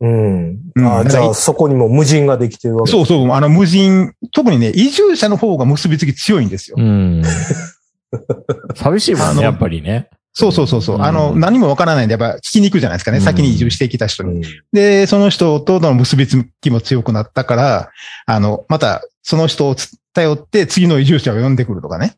[0.00, 0.58] うん。
[0.74, 6.76] うんああ、じゃだからあ、そこにも無人ができてるわけそうそう、あの無人、特にね、移住者の方が結びつき強いんですよ。
[6.78, 7.22] うん。
[8.74, 10.08] 寂しいもんね、やっぱりね。
[10.32, 10.96] そうそうそうそう。
[10.96, 13.18] うんあの、何もわからないんで、やっぱ聞きに行くじゃないですかね。
[13.18, 14.36] うん先に移住してきた人に。
[14.36, 17.90] うんで、その人との結びつきも強くなったから、
[18.26, 19.76] あの、また、その人を
[20.14, 22.14] 頼って次の移住者を呼んでくるとかね。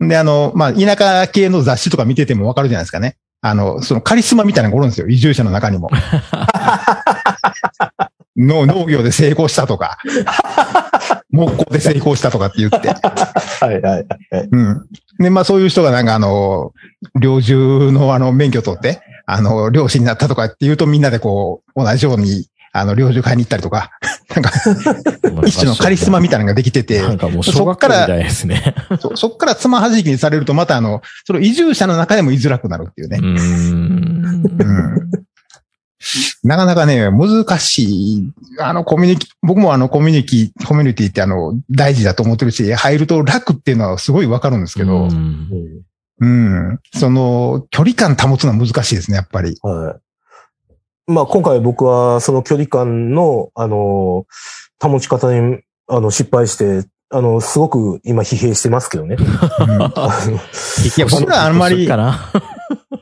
[0.00, 3.16] で、あの、まあ、田舎系の雑誌とか見ててもわかるじゃないですかね。
[3.40, 5.08] あの、そのカリスマみたいなのがおるんですよ。
[5.08, 5.90] 移住者の中にも。
[8.36, 9.98] の農業で成功したとか、
[11.30, 12.88] 木工で成功したとかって言って。
[12.88, 14.48] はいはいはい。
[14.50, 14.86] うん。
[15.18, 16.72] で、まあそういう人がなんかあの、
[17.20, 23.90] 猟銃のあの免許取って、あの、漁師になったとかっていうとみんなでこう、同じように、あの、猟銃買いに行ったりとか、
[24.34, 24.50] なんか、
[25.46, 28.74] 一種のカリスマみたいなのができてて、なんかもう小学校みたいですね。
[29.00, 33.18] そそっからつまはじきにされるとまたあの、その移住者の中でも居づらくなるっていうね。
[33.22, 33.36] うん。
[33.36, 35.03] うん。
[36.42, 38.32] なかなかね、難しい。
[38.60, 45.82] あの、コミュニティ、僕もあの、コミュニティ、コミュニティってあの、大事だと思ってるし、入ると楽っていうのはすごいわかるんですけど、うんうん
[46.20, 46.80] うん。
[46.94, 49.58] その、距離感保つのは難しいですね、やっぱり。
[49.62, 51.12] はい。
[51.12, 54.26] まあ、今回僕はその距離感の、あの、
[54.80, 59.16] 保ち方に、あの、失敗して、あの、すごく今疲弊してますけどね。
[59.16, 61.86] いや僕らあんまり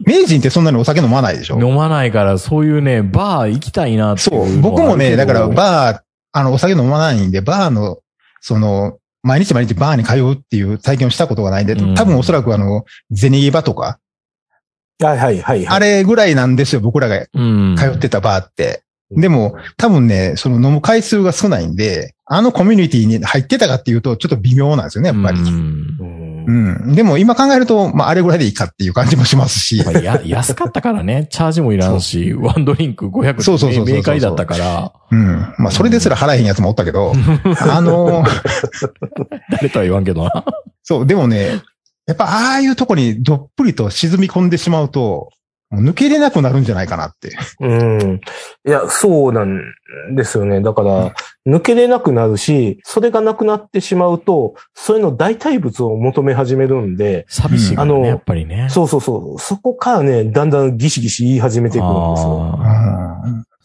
[0.06, 1.60] 名人ってそんなにお酒飲まないでしょ？
[1.60, 4.30] 飲まないから、そういうね、バー行きたいなってそ。
[4.46, 6.00] いう僕もね、だからバー、
[6.32, 7.98] あの、お酒飲まないんで、バーの、
[8.40, 13.98] その、毎日毎日バーに通うっていう体験をしたことがないんで、うん多分おそらくあの、ゼニーバとか、
[15.00, 15.66] はいはいはい。
[15.66, 17.76] あれぐらいなんですよ、僕らがうん。
[17.76, 18.82] 通ってたバーって。
[19.10, 25.38] でも、多分ね、その飲む回数が少ないんで、あのコミュニティに入ってたかっていうと、ちょっと微妙なんですよね、やっぱり。
[26.46, 26.94] うん。
[26.94, 29.82] でも今考えると、まあ、あれぐらいでいいかっていう感じもしますし。
[29.84, 35.54] まあや、安かったからね、 チャージもいらんし、ワンドリンク500そうそうそうそう明快だったから、うん。
[35.58, 37.12] まあ、それですら払えへんやつもおったけど、
[37.60, 38.24] あの、
[39.50, 40.44] 誰とは言わんけどな。
[40.82, 41.60] そう、でもね、
[42.06, 45.30] やっぱああいうとこにどっぷりと沈み込んでしまうと、
[45.72, 47.36] 抜けれなくなるんじゃないかなって。
[47.60, 48.20] うん。
[48.66, 49.62] いや、そうなん
[50.14, 50.60] ですよね。
[50.60, 51.14] だから、
[51.46, 58.68] 抜けれなくなるし、それがなくなってしまうと、それの代替物を求め始めるんで、寂しいからうんあのね、やっぱりね。
[58.70, 59.38] そうそうそう。
[59.38, 62.56] そこからね、だんだんギシギシ言い始めていくんですよ。
[62.58, 62.62] うん。
[62.62, 63.22] あ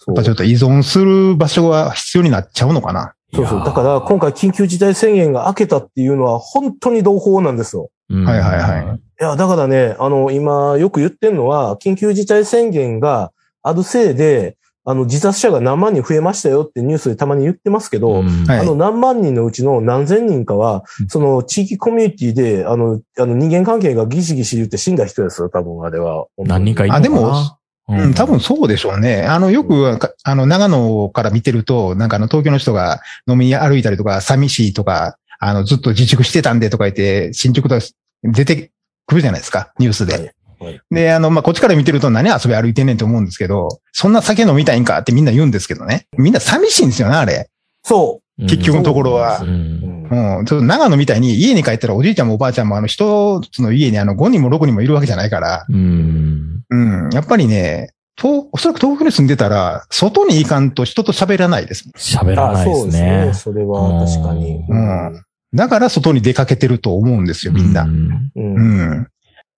[0.07, 3.13] やっぱちょっと依存する場所が必要になっちゃうのかな。
[3.33, 3.65] ーそうそう。
[3.65, 7.89] だから、今回緊急事態宣言が明けたっていうのは、本当に同胞なんですよ。
[8.09, 13.31] うんはいはいはいいや、だからね、あの、今、よく言ってるのは、緊急事態宣言が
[13.63, 14.57] あるせいで、
[14.89, 18.45] あの、自殺者が何万人増えましたよってニュースでたまに言ってますけど、うん。
[18.45, 18.59] はい。
[18.59, 26.27] あの何万人のうちの何千人かはうん、その地域コミュニティで、あの、あの人間関係がギシギシ言って死んだ人ですよ、多分あれは。
[26.37, 26.99] 何人かいるのかな。
[26.99, 27.57] あでも
[27.89, 29.23] うん、多分そうでしょうね。
[29.23, 37.85] あの、よく、かあの、長野から見てると、なんかあの、東京の人が飲み歩いたりとか、寂しいとか、あの、ずっと自粛してたんでとか言って、新宿とか
[38.23, 38.71] 出て
[39.07, 40.13] くるじゃないですか、ニュースで。
[40.13, 40.21] はい
[40.59, 46.07] はいで、あの、まあ、こっちから見てると何遊び歩いてんねんと思うんですけど、そんな酒飲みたいんかってみんな言うんですけどね。
[46.17, 47.47] みんな寂しいんですよね、あれ。
[47.83, 49.45] そ結局のところはう。
[49.45, 49.47] う。
[49.47, 50.45] うんんうん。
[50.45, 56.63] ちょっと長野みたいに家に帰ったらおじいちゃんもおばあちゃんもあの一つの家にあの5人も6人もいるわけじゃないから、うん。
[56.69, 57.09] うん。
[57.13, 61.89] やっぱりね、と、おそらく東京に住んでたら、外に行かんと人と喋らないです。
[61.95, 63.31] 喋らないですね。
[63.33, 64.65] それは確かに。
[64.67, 65.23] うん。
[65.53, 67.83] だから外に出かけてると思うんですよ、みんな。
[67.83, 68.23] ううん。
[68.35, 69.07] うん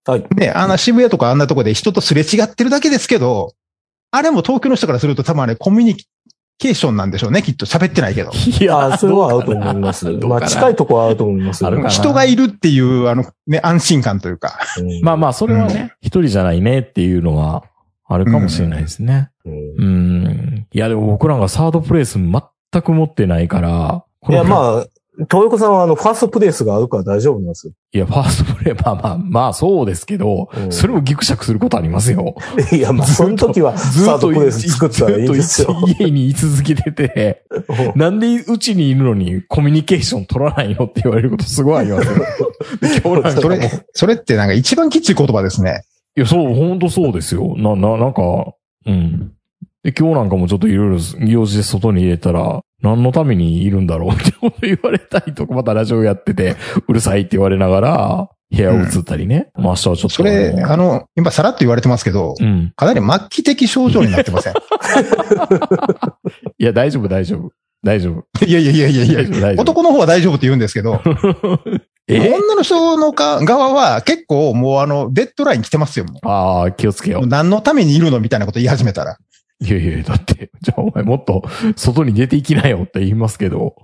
[0.06, 0.24] はい。
[0.34, 3.52] ね、あんな渋谷とかあんなとこで人とすれ違ってるだけですけど、
[4.10, 5.96] あれも東京の人からすると多分あれコミュニ
[6.60, 8.30] ケーションなんでしょうね、きっと喋ってないけど。
[8.32, 10.10] いあそれは合うと思います。
[10.10, 14.58] まあ、近いとこは合うと思います人がいるっていう、あの、ね、安心感というか。
[14.78, 17.64] うんまあまあ、それはね、一人じゃないねっていうのは
[18.06, 19.30] あるかもしれないですね。
[19.44, 20.66] うんうん。
[20.70, 24.04] いや、でも僕らがサードプレイス全く持ってないから。
[24.28, 24.44] いや、あ。
[24.44, 24.86] まあ、
[25.28, 27.72] 東横さんはあの、ファーストプレイスがあるから大丈夫なんですよ。
[27.92, 32.36] いや、ファーストプレイ、まあまあ、まあそうですけど、うんそれもギクシャクすることありますよ。
[32.72, 35.76] いや、まあ、その時は、ずっとプレイス作ったらいいんですよ。
[35.86, 37.44] ずっと家に居続けてて、
[37.96, 42.14] なんでうちにいるのにコミュニケーション取らないのって言われることすごいありますよ。
[43.40, 45.82] それ、それってなんか一番きつい言葉ですね。
[46.16, 47.54] いや、そう、ほんとそうですよ。
[47.56, 48.22] な、な、なんか、
[48.86, 49.32] うん。
[49.82, 56.56] で、今日なんかもちょっといろいろ用事で外に入れたら、何のためにいるんだろうってこと言われたりとか、またラジオやってて、
[56.88, 59.50] うるさいって言われながら、部屋を移ったりね。
[59.54, 60.08] まあ明日はちょっと。
[60.08, 62.72] それ、あの、今さらっと言われてますけど、うん。
[62.74, 64.54] かなり末期的症状になってません？
[66.58, 67.50] いや、大丈夫、大丈夫。
[67.82, 68.44] 大丈夫。
[68.44, 69.62] いやいやいやいやいや。
[69.62, 71.00] 男の方は大丈夫って言うんですけど、
[72.08, 72.32] え？
[72.34, 76.04] 女の人のか側は結構もうあの、デッドライン来てますよ。
[76.04, 79.16] もああ、気をつけよう何のためにいるのみたいなこと言い始めたら。
[79.60, 79.64] う。
[79.64, 81.44] いやいや、だって、じゃあお前もっと
[81.76, 83.76] 外に出ていきなよって言いますけど。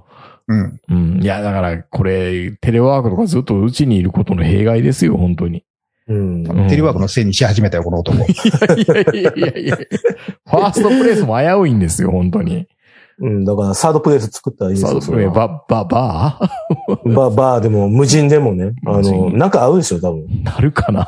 [0.49, 0.81] うん。
[0.89, 1.23] うん。
[1.23, 5.65] いや、だから、これ、テレワークとかずっとうちにいることの弊害ですよ、本当に。
[6.09, 6.47] うん。
[6.47, 8.19] うんテレワークのせいにし始めたよ、この男。
[8.25, 12.69] いやいやいやいやいやファーストプレイスも危ういんですよ、本当に。
[13.19, 13.45] うん。
[13.45, 15.01] だから、サードプレイス作ったらいいですよ。
[15.01, 16.41] サードプレイ、それはバ、バ、バ
[17.05, 18.73] バー、バーでも、無人でもね。
[18.87, 20.27] あの、なんか合うでしょ、多分。
[20.27, 21.07] ーなるかな？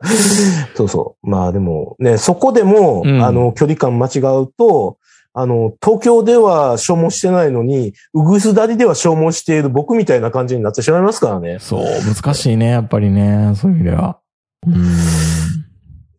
[0.74, 1.28] そうそう。
[1.28, 4.98] まあでも、ね、そこでも、うんあの、距離感間違うと、
[5.34, 11.58] あの、東京では消耗してないのに、うぐすだりでは消耗している僕みたいな感じになってしまいますからね。
[11.60, 14.18] そう、難しいね、やっぱりね、そういう意味では。
[14.66, 15.57] うーん。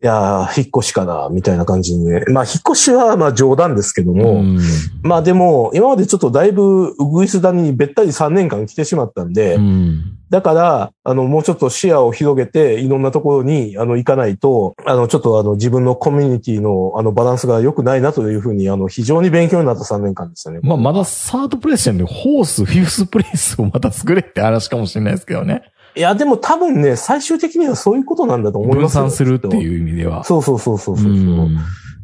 [0.02, 2.24] いやー、引っ越しかな、みたいな感じにね。
[2.30, 4.60] まあ、引っ越しは、まあ冗談ですけども、うん
[5.04, 10.18] まあでも、今までちょっとだいぶ、うぐいす谷にべったり3年間来てしまったんで、うん。
[10.30, 20.60] だから、あの、もうちょっと視野を広げて、いろんなところに、あの、行かないと、あの、ちょっとあの、自分のコミュニティの、あの、バランスが良くないなというふうに、あの、非常に勉強になった3年間でしたね。
[20.64, 25.64] まあ、まだサードプレイスじゃんで、ホース、フィフスプレイスをまた作れって話かもしれないですけどね。
[25.96, 29.62] いや、でも多分ね、最終的にはそういうことなんだと思い分ますよ散するってう。
[29.62, 30.24] いう意味では。
[30.24, 31.16] そうそうそうそうそうそう。
[31.16, 31.58] ん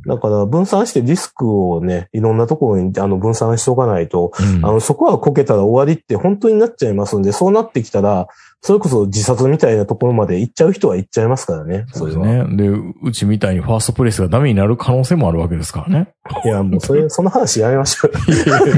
[0.08, 8.28] だから、分散してリスクをね、いろんなところに、あの、分散しておかないと、うんあの、そこはこけたら終わりって本当になっちゃいますんで、そうなってきたら、
[8.65, 11.86] それこそ自殺みたいなところまで行っちゃう人は行っちゃいますからね。
[11.93, 12.19] そうです。
[12.19, 12.45] ね。
[12.58, 16.15] で、うちみたいにファーストプレイスがダメになる可能性もあるわけですからね。
[16.43, 18.32] いや、もうそれ、その話やめましょう。
[18.32, 18.75] いやいや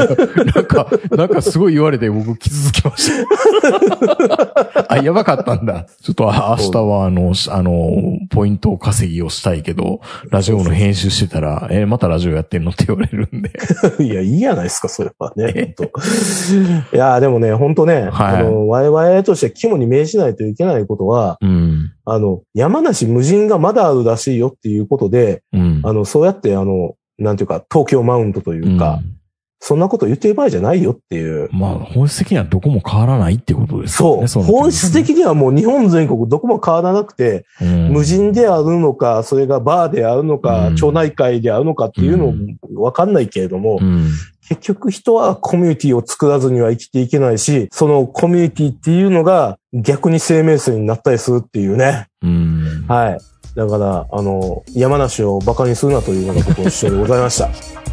[0.56, 4.86] なんか、なんかすごい言われて僕傷つきました。
[4.94, 5.86] あ、やばかったんだ。
[6.02, 7.90] ちょっとあ明日はあの、しあの、
[8.30, 13.52] ポイント稼ぎをしたいけど、ラジオの編集してたら、え、またラジオやってんのって言われるんで。
[14.04, 15.76] いや、いいやないですか、それはね。
[16.94, 21.94] いや、でもね、本当ね、はいあの、我々として肝に銘じないといけないことは、うん。
[22.06, 25.82] あの、山梨無人がまだあるらしいよっていうことで、うん。
[25.84, 29.02] あの、そうやって、あの、なんていうか、東京マウントというか、
[29.60, 31.50] そんなこと言ってる場合じゃないよっていう。
[31.52, 34.28] うんまあ、本質的にはどこも変わらないってことですよね。
[34.28, 34.44] そう。
[34.44, 44.10] 本質的にはもう日本全国どこも変わらなくて、うん無人であるのか、それがバーであるのか、うん町内会であるのかっていうのもわかんないけれども、うん。
[44.48, 52.08] 結局人はコミュニティを作らずには生きていけないし、そのコミュニティっていうのが逆に生命線になったりするっていうね。
[52.22, 52.86] うん。
[52.88, 53.18] はい。
[53.56, 57.87] だから、あの、山梨を馬鹿にするなというのが僕の主張でございました。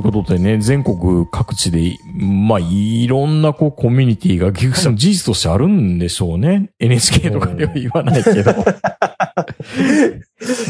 [0.00, 6.70] いうことでね、全国各地で、まあ、いろんなこう、コミュニティが、ギクシャの事実としてあるんでしょうね。
[6.78, 8.50] NHK とかでは言わないけど。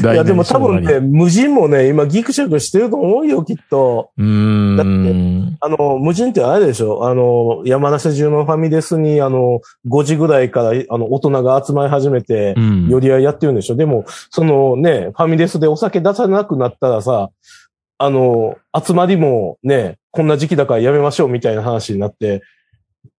[0.03, 4.11] いや、でも多分ね、う無人もね、今ギクシャクしてると思うよ、きっと。
[4.19, 5.57] ーん。
[5.61, 7.07] あの、無人ってあれでしょ？
[7.09, 12.89] あの、山梨中のファミレスに、あの、5時ぐらいから、あの、大人が集まり始めてう、ん。
[12.89, 13.77] 寄り合いやってるんでしょ？
[13.77, 17.31] でも、そのね、ファミレスでお酒出さなくなったらさ、
[18.03, 22.43] あの、集まりもね、こんな時期だからやめましょうみたいな話になって、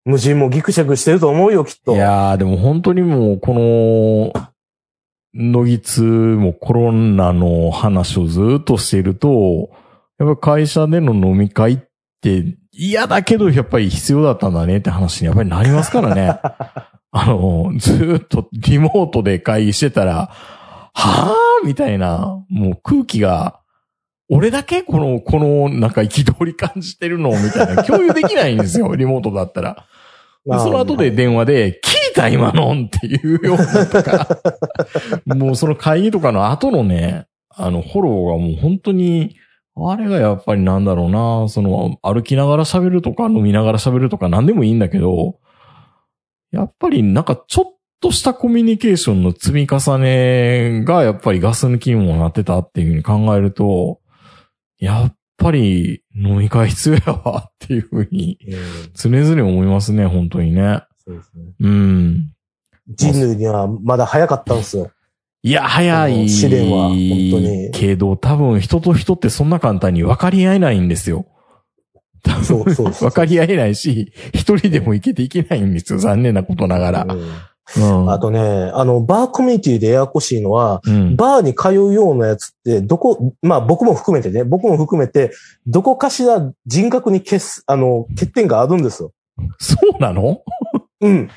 [0.06, 1.94] 無人もギクシャクしてると思うよ、きっと。
[1.94, 4.34] いやー、でも本当にもう、この、
[5.36, 9.70] 野木津もコロナの話をずっとしていると、
[10.18, 11.80] やっぱ会社での飲み会っ
[12.20, 16.40] て嫌だけどやっぱり必要だったんだねって話にやっぱりなりますからね。
[17.14, 20.32] あの、ずっとリモートで会議してたら、
[20.94, 23.61] はぁみたいな、もう空気が、
[24.34, 29.86] 俺だけこの、この、なんか憤り感じてるのみたいな、 共有できないんですよ、リモートだったら。
[30.46, 34.40] でその後で電話で、聞いた今のっていうようなとか、
[35.36, 39.36] もうその会議とかの後のね、あの、フォローがもう本当に、
[39.76, 45.40] あれがやっぱりなんだろうな、その、歩きながら喋るとか飲みながら喋るとか何でもいいんだけど、
[46.52, 47.66] やっぱりなんかちょっ
[48.00, 54.01] としたコミュニケーションの積み重ねがやっぱりガス抜きにもなってたっていうふうに考えると、
[54.82, 60.84] やっぱり飲み会必要やわっていうふうにうん常々思いますね、本当にね。
[61.06, 62.34] そうですねうん。
[62.90, 64.92] 人類にはまだ早かったんですよ。
[65.44, 66.30] いや、早い。
[66.30, 66.98] 試練は本当
[67.40, 71.26] にけど、多分人と人ってそんな簡単に分かり合えないんですよ。
[72.24, 76.00] 多分そうそうそう分かり合えないし、一人でも生きていけないんですよ。
[76.00, 77.04] 残念なことながら。
[77.04, 77.32] うんうん。
[78.10, 81.16] あとね、あの、バーコミュニティでややこしいのは、うん。
[81.16, 85.32] バーに通うようなやつって、どこ、まあ僕も含めてね、僕も含めて、
[85.68, 89.12] どこかしら人格に欠す、あの、欠点があるんですよ。
[89.60, 90.42] そうなの？
[91.02, 91.30] うん。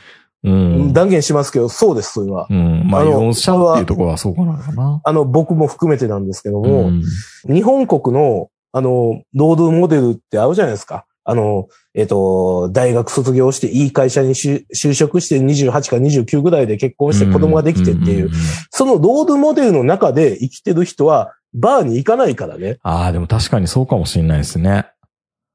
[0.43, 0.93] うん。
[0.93, 2.47] 断言しますけど、そうです、それは。
[2.51, 2.83] うん。
[2.87, 5.01] まあ、依っていうところはそうかなのかな。
[5.05, 7.03] あの、僕も含めてなんですけどうも、ん。
[7.47, 11.07] 日本国の、あの、労働モデルってあるじゃないですか。
[11.25, 18.31] あの、えっ、と、大学卒業していい会社に就就職して28か29ぐらいで結婚して子供ができてっていう、
[18.71, 22.79] そのロードモデルの中で生きてる人は、バーに行かないからね。
[22.83, 24.87] ああ、でも確かにそうかもしれないですね。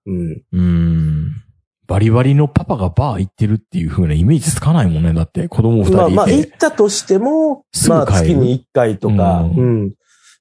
[0.06, 0.42] うん。
[0.52, 1.44] うん。
[1.86, 5.14] バリバリのパパがバー行ってるっていう風なイメージつかないもんね。
[5.14, 5.98] だって子供二人いて。
[5.98, 9.94] まあまあ、行ったとしても、まあ、月に1回とか、ううんん。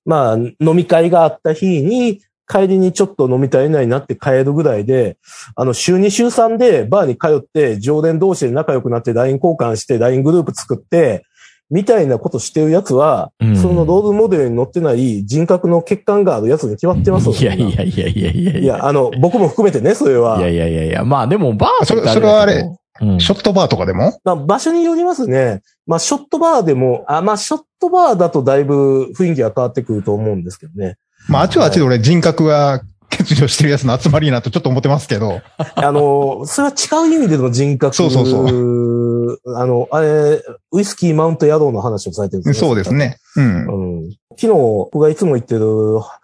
[0.05, 5.18] まあ、飲み会があった日に、帰りにちょっと飲みたいなになって帰るぐらいで、
[5.55, 11.24] あの、週2週3でバーに通って、常連同士で仲良くなって LINE 交換して LINE グループ作って、
[11.70, 13.57] みたいなことしてるやつは、うん。
[13.57, 20.38] そのロールモデルに載ってない人格の欠陥があるやつに決まってますよいやいやいやいやいやいや、あの、僕も含めてね、それは。
[20.38, 22.64] いやいやいやいや、まあでもバーそれそれはあれ。
[23.03, 23.20] うん。
[23.20, 24.18] ショットバーとかでも？
[24.24, 25.61] まあ、場所によりますね。
[25.86, 30.96] まあ、ショットバーでも、あ、まあ、ショットバーだとだいぶ雰囲気が変わってくると思うんですけどね。
[31.28, 35.40] まあ、あっちはあっちで俺人格が欠如してるやつの集まりなとちょっと思ってますけど。
[35.74, 37.94] あの、それは違う意味での人格。
[37.94, 39.40] そうそうそう。
[39.56, 40.42] あの、あれ、
[40.72, 42.94] ウイスキーマウント野郎の話をされてるんですそうです。
[42.94, 43.18] ね。
[43.36, 43.44] うん。
[43.44, 44.10] うん。
[44.38, 44.48] 昨日、
[44.92, 45.64] 僕がいつも行ってる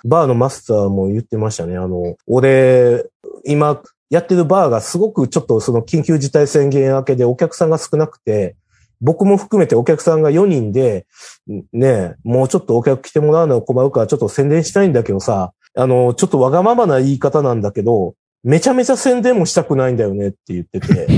[0.05, 1.77] バーのマスターも言ってましたね。
[1.77, 3.05] あの、俺、
[3.45, 3.81] 今、
[4.11, 8.57] やってるバーがすごくちょっとその緊急事態宣言明けでお客さんが少なくて、
[9.01, 11.07] 僕も含めてお客さんが4人で、
[11.73, 21.09] ねえ、もうちょっとお客来てもらうのは困るからちょっと宣伝したいんだけどさ、あの、ちょっとわがままな言い方なんだけど、めちゃめちゃ宣伝もしたくないんだよねって言ってて、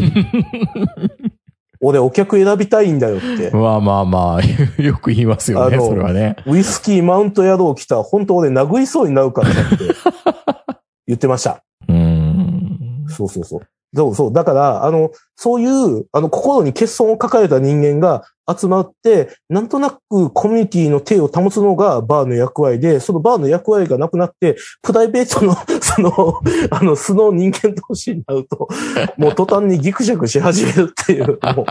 [1.80, 3.50] 俺お客選びたいんだよって。
[3.50, 4.40] まあまあまあ、
[4.82, 6.36] よく言いますよね、それはね。
[6.46, 9.84] ウイスキーマウント野郎来たら本当俺殴りそうになるからなって
[11.06, 11.62] 言ってました。
[11.88, 13.06] うーん。
[13.08, 13.60] そうそうそう。
[13.97, 14.32] そうそう。
[14.32, 26.40] だから、あの、そういう、あの、心に欠損を抱えた人間が集まって、なんとなくコミュニティの手を保つのがバーの役割で、そのバーの役割がなくなって、プライベートの、 その、
[26.70, 28.68] あの、素の人間同士になると、
[29.16, 31.66] もう途端にギクシャクし始めるっていう、もう、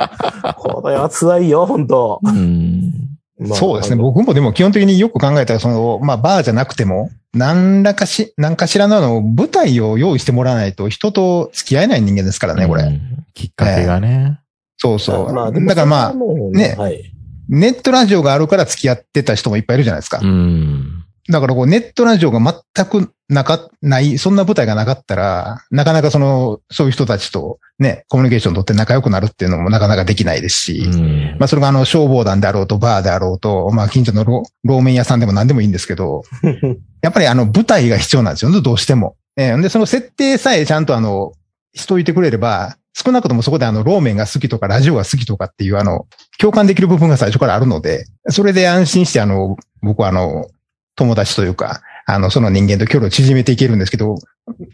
[0.58, 3.15] これは辛いよ、本当うん。
[3.38, 3.98] まあそうですね。
[3.98, 12.84] 僕もでも基本的によく考えたら、その、まあ、バーじゃなくても、何らかし、何かしらの舞台を用意してもらわないと人と付き合えない人間ですからね、これ。
[12.84, 14.40] うんきっかけがね。
[14.78, 15.34] そうそう。
[15.34, 17.12] まあ、だからまあねはい。
[17.48, 20.20] ネットラジオがあるから付き合ってた人もいっぱいいるじゃないですか。
[20.24, 21.05] うん。
[21.30, 36.24] だからこうネットラジオが全くなか、ない、そんな舞台がなかったら、なかなかその、そういう人たちとね、コミュニケーション取って仲良くなるっていうのもなかなかできないですし、うんまあそれがあの消防団であろうと、バーであろうと、まあ近所のロローメン屋さんでも何でもいいんですけど、
[37.02, 39.16] やっぱりあの舞台が必要なんですよね、どうしても。
[39.36, 41.34] えーで、その設定さえちゃんとあの、
[41.74, 46.06] しといてくれれば、少なくともそこであの、ローメンが好きとか、ラジオが好きとかっていうあの、
[46.40, 50.48] 共感できる部分が最初からあるので、それで安心してあの、僕はあの、
[50.96, 54.16] 友達というか、あの、その人間と距離を縮めていけるんですけど、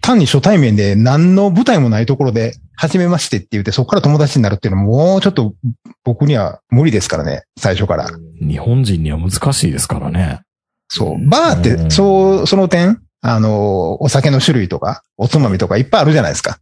[0.02, 5.54] 単に初対面で何の舞台もないところで、初めましてって言って、そこから友達になるっていうのはもうちょっと
[6.04, 8.10] 僕には無理ですからね、最初から。
[8.42, 10.42] 日本人には難しいですからね。
[10.90, 11.30] そう。
[11.30, 16.58] バーっうて、んそう、その点、あの、お酒の種類とか、おつまみとかいっぱいあるじゃないですか。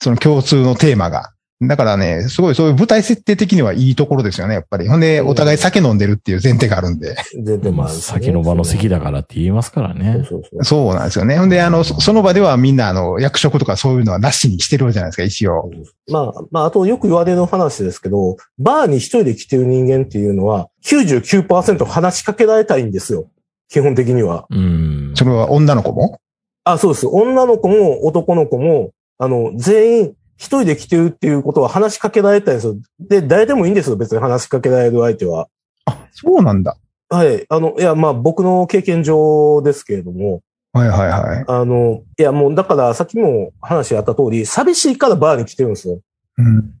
[0.00, 1.32] その共通のテーマが。
[1.68, 4.88] だからね、すごいそういう舞台設定的にはいいところですよね、やっぱり。
[4.88, 7.16] ほんで、お互い酒飲んでるっていう前提があるんで。
[7.42, 10.24] 全然まあ、先の場の席だからって言いますからね。
[10.62, 11.38] そうなんですよね。
[11.38, 15.70] ほんで、あの、そその場ではみんな、あの、役職とかそういうのはなしにしてるじゃないですか、一応。
[16.10, 23.26] まあ、まあ、あとよく言われる話ですけど、バーに一人で来てる人間っていうのは、99%話しかけられたいんですよ。
[23.68, 24.46] 基本的には。
[24.50, 25.12] うん。
[25.14, 26.20] それは女の子も？
[26.64, 27.06] あ、そうです。
[27.06, 32.76] 女の子も男の子も、あの、全員一人で来てるっていうことは話しかけられたいんですよ。
[33.00, 33.96] で、誰でもいいんですよ。
[33.96, 35.48] 別に話しかけられる相手は。
[35.86, 36.76] あ、そうなんだ。
[37.08, 37.44] はい。
[37.48, 41.44] あの、いや、まあ僕の経験上ですけれども、はいはいはい。
[41.46, 46.00] あの、いやもうだからさっきも話あった通り、寂しいからバーに来てるんですよ。
[46.36, 46.74] うん。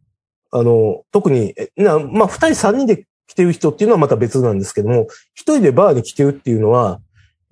[0.50, 7.00] あの、特に、えなまあ、二人三人で来てる人っていうのはまた別なんですけども、一人でバーに来てるっていうのは、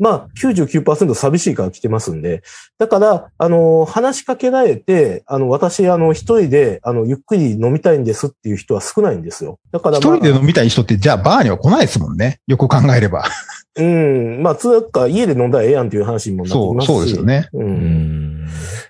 [0.02, 2.42] まあ、99%寂しいから来てますんで。
[2.76, 9.60] だから、あの、話しかけられて、あの、私、あの、一人で、あの、ゆっくり飲みたいんですっていう人は少ないんですよ。
[9.70, 12.40] だから、一まあ、人で飲みたい人って、じゃあバーには来ないですもんね。
[12.48, 13.22] よく考えれば。
[13.76, 16.88] うん、まあ、つうか、家で飲んだらええやんっていう話にもなってそう、きますし。
[16.88, 17.48] そうですよね。
[17.52, 17.58] う。
[17.58, 18.31] うんん。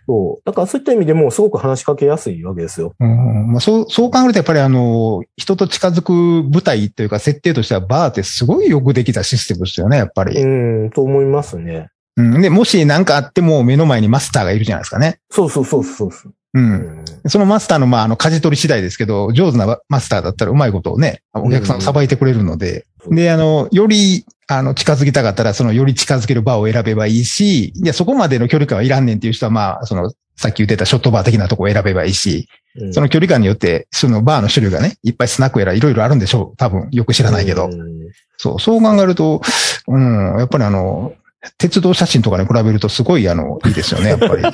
[0.06, 0.42] そう。
[0.44, 2.94] だから、そういった意味でも、すごく話しかけやすいわけですよ。
[2.98, 10.40] うんまあ、そう、そう考えるとやっぱりあの、人と近づく舞台というか設定としてはバーってすごいよくできたシステムですよね、やっぱり。
[10.40, 10.46] う
[10.86, 11.88] ん、と思いますね。
[12.16, 15.18] うん、で、もし何かあっても目の前にマスターがいるじゃないですかね。
[15.30, 16.34] そうそうそうそうそう。
[16.54, 16.58] う。
[16.58, 36.56] うんんそのマスターの、まあ、あの、舵取り次第ですけど、上手なマスターだったらうまいことをね、お客さんをさばいてくれるので、うんで、あの、より、あの、近づきたかったら、その、より近づけるバーを選べばいいし、いや、そこまでの距離感はいらんねんっていう人は、まあ、その、さっき言ってたショットバー的なとこを選べばいいし、うんその距離感によって、そのバーの種類がね、いっぱいスナックやらいろいろあるんでしょう。
[36.56, 37.66] 多分、よく知らないけど。
[37.66, 38.02] うん
[38.38, 39.40] そう、そう考えると、
[39.86, 41.12] うん、やっぱりあの、
[41.58, 44.42] 鉄道写真とかに比べるとすごいあの、いいですよね、やっぱり。
[44.42, 44.50] の、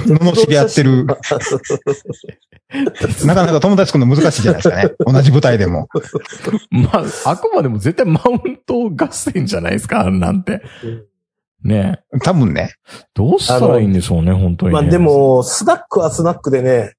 [0.00, 1.04] 罵り合ってる。
[3.26, 4.90] なかなか友達作るの難しいじゃないですかね。
[5.00, 5.88] 同じ舞台でも。
[6.70, 10.62] まあ、あくまでも絶対マウント合戦じゃないですか、あんなんて。
[11.62, 12.74] ね多分ね。
[13.14, 14.80] どうしたらいいんでしょうね、本当に、ね。
[14.80, 16.94] まあで、も、スナックはスナックでね、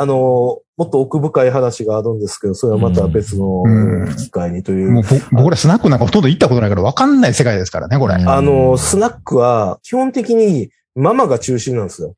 [0.00, 4.92] あの、もっと奥深い話があるんですけど、それはまた別のうん機会にという。
[4.92, 8.14] もうぼ僕らスナックなんかほとんど行ったことないから分かんない世界ですからね、これ。
[8.14, 12.14] うんはいあの、スナックは基本的にママが中心なんですよ。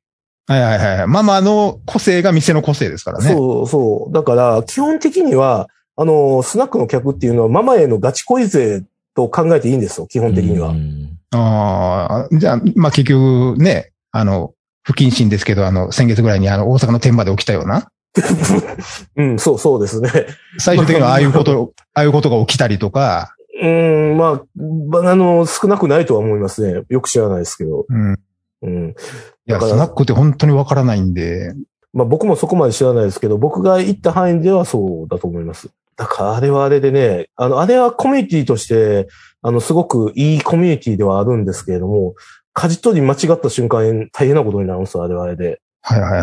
[0.46, 1.06] はいはい。
[1.06, 3.32] ママの個性が店の個性ですからね。
[3.32, 4.12] そうそう。
[4.12, 8.82] だから、基本的には、あの、スナックの客っていうのはママへのガチ恋勢
[9.14, 10.70] と考えていいんですよ、基本的には。
[10.70, 14.52] うんああ、じゃあ、まあ結局ね、あの、
[14.82, 17.88] 不謹慎ですけど、あの、先月ぐらいにあの、大阪の天場で起きたような、
[19.16, 20.10] うん、そう、そうですね。
[20.58, 26.82] 最終的にはああいうこと、ああいうことが起きたりとか、うん、まあ、ばあの、少なくないとは思いますね。
[26.88, 27.84] よく知らないですけど。
[27.88, 28.18] うん。
[28.62, 28.88] うん。
[28.90, 31.54] いや、スナックって本当にわからないんで、
[31.92, 35.70] まあ僕もそこまで知らないですけど、僕が行った範囲ではそうだと思います。
[35.96, 39.08] だからあれはあれでね、あの、あれはコミュニティとして、
[39.42, 42.14] あの、すごくいいコミュニティではあるんですけれども、
[42.53, 45.61] 舵取り間違った瞬間大変なことになるんですよ、あれはあれで。
[45.82, 46.20] はいはいはい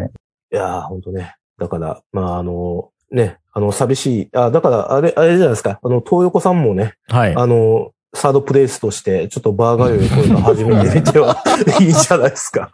[0.00, 0.10] はい。
[0.52, 1.34] いやー、ほんとね。
[1.58, 4.28] だから、まああの、ね、あの、寂しい。
[4.34, 5.80] あ、だから、あれ、あれじゃないですか。
[5.82, 7.34] あの、東横さんもね、はい。
[7.34, 11.42] あの、サードプレイスとして、ちょっとバーガーよりこういうの始めてみては
[11.80, 12.70] いいんじゃないですか。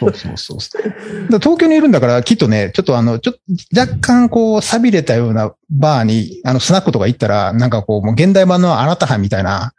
[0.00, 0.82] そうそうそうそう。
[0.82, 0.96] だか
[1.30, 9.72] ら東京にいるんだから、きっとね、ちょっとあの、ちょっと若干こう、錆びれたようなバーに、あの、スナックとか行ったら、なんかこう、もう現代版のあなた班みたいな、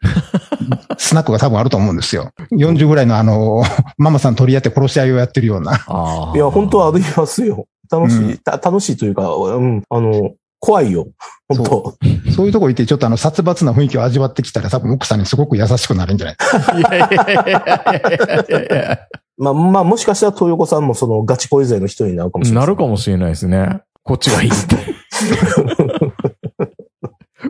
[0.98, 2.32] スナックが多分あると思うんですよ。
[2.52, 3.64] 40ぐらいのあの、
[3.98, 5.74] ママさん取り合って殺し合いをやってるような。
[5.88, 6.36] ああ。
[6.36, 7.66] いや、本当は歩きますよ。
[7.92, 11.08] 楽しい、うんた楽しいというか、うん、あの、怖いよ。
[11.48, 11.94] 本当
[12.36, 16.36] そういうとこ行って、ちょっとあの、殺伐な雰囲気を味わってきたら、多分奥さんにすごく優しくなるんじゃない？
[16.80, 19.00] いやいやいやいやいやいや
[19.38, 22.62] まあ、まあ、もしかしたら東横さんもそのガチ恋勢の一人になるかもしれな。
[22.62, 23.82] ないるかもしれないですね。
[24.04, 24.78] こっちがいいって。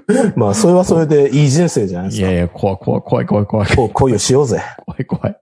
[0.35, 2.27] まあ、それはそれでいい人生じゃないですか。
[2.27, 4.61] いやいや、怖い怖い怖い怖い怖いこう恋をしようぜ。
[4.85, 5.37] 怖い怖い。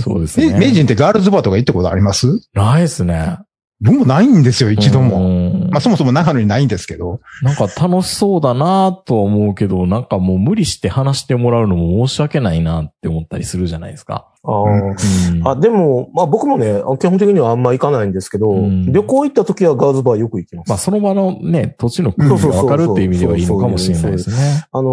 [0.00, 0.58] そうですえ、ね。
[0.58, 2.26] 名人ってガールズバーとか行ったことあります？
[2.54, 3.38] ないですね。
[3.80, 5.18] 僕もないんですよ、一度も。
[5.18, 7.20] もまあそもそも長野にないんですけど。
[7.42, 14.28] なんか楽しそうだなとは思うけど、なんかもう無理して話してもらうのも申し訳ないなって思ったりするじゃないですか。
[14.44, 20.68] あーうんうんあ、でも、まあ僕もね、基本的にはあんま行かないんですけど、うん旅行行った時はガールズバーよく行きます。
[20.68, 24.66] まあその場のね、土地の空気がわかるっていう意味ではいいのかもしれないですね。
[24.72, 24.88] あの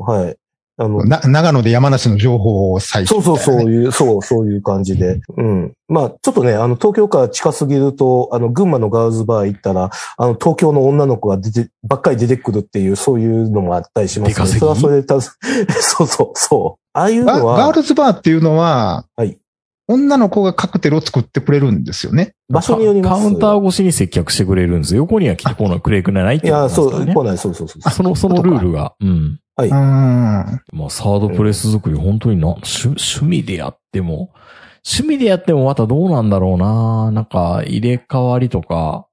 [0.00, 0.36] ーはい。
[0.82, 5.20] あの、な長野で山梨の情報を採取、そうそうそういう、そう、そういう感じで。
[5.36, 5.72] うん。
[5.86, 15.20] まあ、ちょっとね、あの、東京から近すぎると、あの、群馬のガールズバー行ったら、あの、東京の女の子が出て、ばっかり出てくるっていう、そういうのもあったりします出稼ぎそれはそれでた、
[15.80, 16.82] そうそう、そう。
[16.94, 19.38] ああいうガのは、ガールズバーっていうのは、はい
[19.92, 22.34] 女の子がカクテルを作ってくれるんですよね。
[22.48, 23.22] 場所によります。
[23.22, 25.02] カウンター越しに接客してくれるんですよ。
[25.02, 27.92] 横には来てこないくれくれないっていや、いうことそう、来ない、そうそうそうそう。
[27.92, 28.94] その、そのルールが。
[29.00, 29.40] うん。
[29.58, 29.70] うーん。
[30.72, 34.30] まあ、サードプレス作り、本当にな、趣、趣味でやっても、
[34.84, 39.06] 趣味でやってもまたどうなんだろうななんか、入れ替わりとか、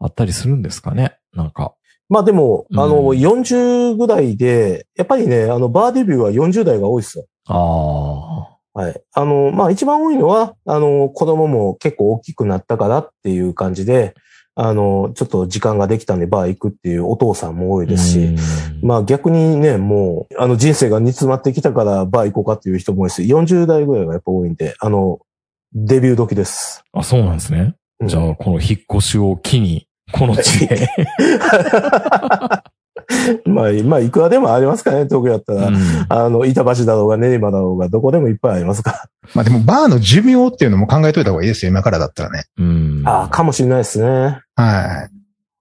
[0.00, 1.16] あったりするんですかね？
[1.32, 1.74] なんか。
[2.08, 7.24] まあでも、あの、うん40ぐらいで、やっぱりね、あの、バーデビューは40代が多いですよ。
[7.48, 9.02] あはい。
[9.12, 14.14] あの、まあ一番多いのは、あの、子供も結構大きくなったからっていう感じで、
[14.54, 17.88] あの、ちょっと時間ができたんでバー行くっていうお父さんも多いあ。
[17.88, 18.38] ですし、うん
[18.80, 25.18] まあ逆にね、もう、あの人生が煮詰まってきたからバー行こうかっていう人も多いし、40代ぐらいがやっぱ多いんで、あの、
[25.74, 26.84] デビュー時です。
[26.92, 27.74] あ、そうなんですね。
[27.98, 30.88] うんじゃあ、この引っ越しを機に、この地で。
[33.46, 35.68] まあ、まあ、いくらでもありますからね、東京だったら。
[35.68, 35.76] うん
[36.08, 42.44] あの、板橋だろうが練馬だろうが、どこでもいっぱいありますか まあでもバーの寿命っていうのも考えといた方がいいですよ、今からだったらね。
[42.58, 43.02] うん。
[43.02, 43.12] ら。
[43.12, 44.40] ああ、かもしれないですね。
[44.56, 45.18] はい。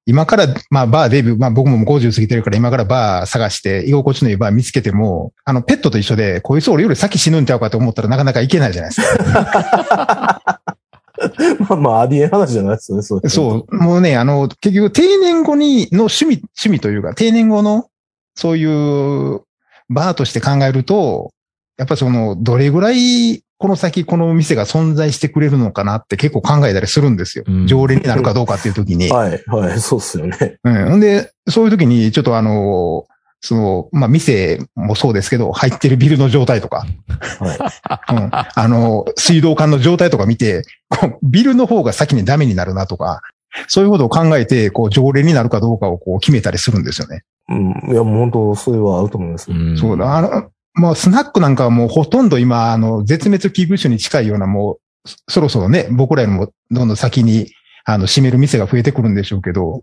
[0.10, 10.62] 今から、まあバーデビュー、まあ僕も50過ぎてるから今からバー探して居心地のいいバー見つけても、あのペットと一緒で、こいつ俺より先死ぬんちゃうかと思ったらなかなかいけないじゃないですか。
[11.68, 13.30] まあまあ、ありえん話じゃないですよね、そう。
[13.30, 13.76] そう。
[13.76, 17.88] もうね、あの、結局定年後にの趣味、趣味というか、定年後の
[18.36, 19.41] そういう
[19.89, 21.32] バーとして考えると、
[21.78, 27.43] やっぱその、どれぐらいこの先この店が存在してくれるのかなって結構考えたりするんですよ。
[27.47, 29.09] うん常連になるかどうかっていう時に。
[29.11, 30.57] はい、はい、そうっすよね。
[30.63, 30.97] うん。
[30.97, 33.05] んで、そういう時に、ちょっとあの、
[33.42, 36.86] その、まあ、店もそうですけど、入ってるビルの状態とか、
[37.40, 38.16] はい。
[38.16, 38.30] うん。
[38.32, 43.22] あの、水道管の状態とか見て、こうビルの方が先にダメになるなとか、
[43.68, 47.24] そういうことを考えて、こう、常連になるかどうかをこう決めたりするんですよね。
[47.50, 47.92] うん。
[47.92, 49.52] いや、もう本当、それはあると思います。
[49.52, 50.18] んそうだ。
[50.18, 54.74] あの、もうスナックなんかはもうほとんど今、あの、絶滅危惧種に近いようなも
[55.06, 57.52] う、そそろそろね、僕らよりもどんどん先に、
[57.86, 59.82] あの、閉める店が増えてくるんでしょうけど、うん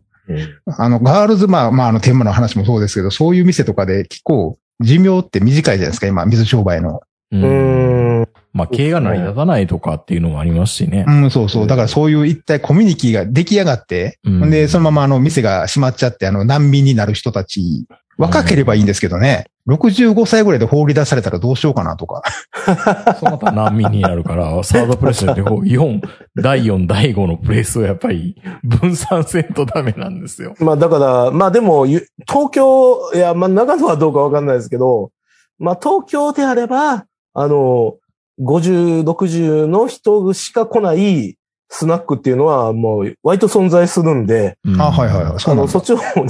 [0.66, 7.02] あの、ガールズ、まあ、まあ、あの、天満の話もそうですけど、そういう店とかで結構寿命って短いじゃないですか、今、水商売の。
[7.30, 7.36] う。
[7.36, 8.28] ん。
[8.52, 11.04] まあ、経営が成り立たないとかっていうのもありますしね。
[11.08, 11.66] うん、そうそう。
[11.66, 22.22] だからそういう一体コミュニティが出来上がって、うんで、そのままあの店が閉まっちゃって、あの難民になる人たち、若ければいいんですけどね、65歳ぐらいで放り出されたらどうしようかなとか。
[23.18, 26.02] そうなったら難民になるから、サードプレイスで4、
[26.36, 30.54] 第4、第5のプレイスをやっぱり分散せんとダメなんですよ。
[30.60, 35.10] まあだから、まあでも、ゆ東京、いや、まあ長野はどうかわかんないですけど、
[35.58, 37.94] まあ東京であれば、あの、
[38.40, 41.36] 50、60の人しか来ない
[41.68, 45.40] スナックっていうのはもう割と存在するんで、うんあ、はいはいはい。
[45.40, 46.28] そあの、そっちの方に、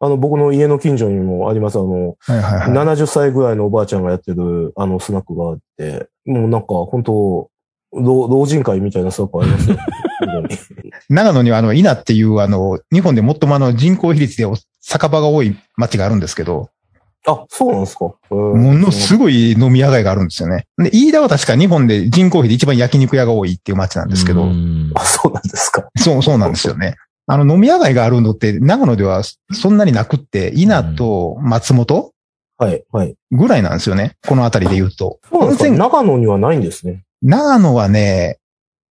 [0.00, 2.68] あの、僕の家の近所にもあります、あの、はいはいはい。
[2.70, 7.50] 70歳ぐらいのおばあちゃんがやってる、あの、スナックがあって、もうなんか、本当
[7.92, 9.76] 老老人会みたいなスナックありますよ。
[11.08, 16.70] 長野にはあの、稲っていうあの、日本で最もあの人口比率でお酒場が多い町があるんですけど、
[17.26, 18.14] あ、そうなんですか。
[18.30, 20.66] もものすごい飲み屋街があるんですよね。
[20.76, 25.86] で、飯田は確か日本で人口比で一番焼肉屋が多いっていう町なんですけど、うんあ、そうなんですか。
[25.96, 26.96] そう、そうなんですよね。
[27.26, 29.22] あの、飲み屋街があるのって、長野では
[29.52, 32.12] そんなになくって、稲と松本
[32.58, 33.16] はい、はい。
[33.32, 34.16] ぐらいなんですよね。
[34.26, 35.18] この辺りで言うと。
[35.30, 37.04] そうです長野にはないんですね。
[37.22, 38.38] 長野はね、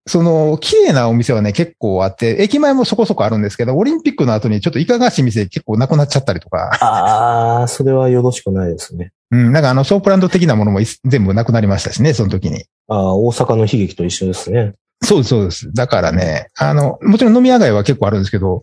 [0.06, 9.12] その、綺麗なお店はね、結構あって、駅前もそこそこあるんですけど、オリンピックの後にちょっといかがわしい店結構なくなっちゃったりとか、ああ、それはよろしくないですね。
[9.30, 12.64] うん、なんかあの、ソープランド的なものもい全部なくなりましたしね、その時に。
[12.88, 14.74] ああ、大阪の悲劇と一緒ですね。
[15.02, 15.72] そうです、そうです。
[15.72, 18.62] だからね、あの、もちろん飲み屋街は結構あるんですけど、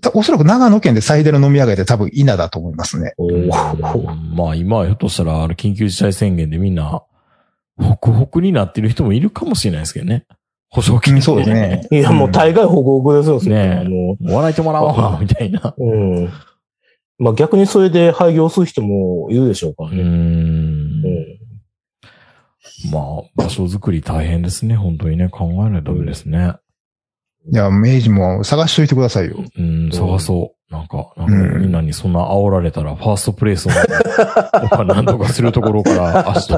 [0.00, 3.14] たおそらく長野県で最大の飲み屋街で多分伊那だと思いますね。
[4.34, 7.02] まあ今はひょっとしたら、あの、緊急事態宣言でみんな、
[7.78, 10.24] ホクホクになってる人もいるかもしれないですけどね。
[10.70, 11.86] 保証金、うんそうですね。
[11.90, 15.74] いや、もう大概保護国ですよ、ねえあの笑いてもらおうか、みたいな。
[15.76, 16.32] うん。
[17.18, 20.02] まあ逆にそれで廃業する人もいるでしょうからうね。
[20.02, 20.06] ん。
[20.06, 20.75] うん
[22.90, 24.76] まあ、場所づくり大変ですね。
[24.76, 25.28] 本当にね。
[25.28, 26.54] 考えないとダメですね。
[27.52, 29.44] いや、明治も探しといてくださいよ。
[29.56, 30.55] うん、探そう。
[30.68, 33.76] なんか、なんかうんみんなにそんな煽られたら、ファーストプレイスを、と
[34.68, 36.52] か何とかするところから、 明日、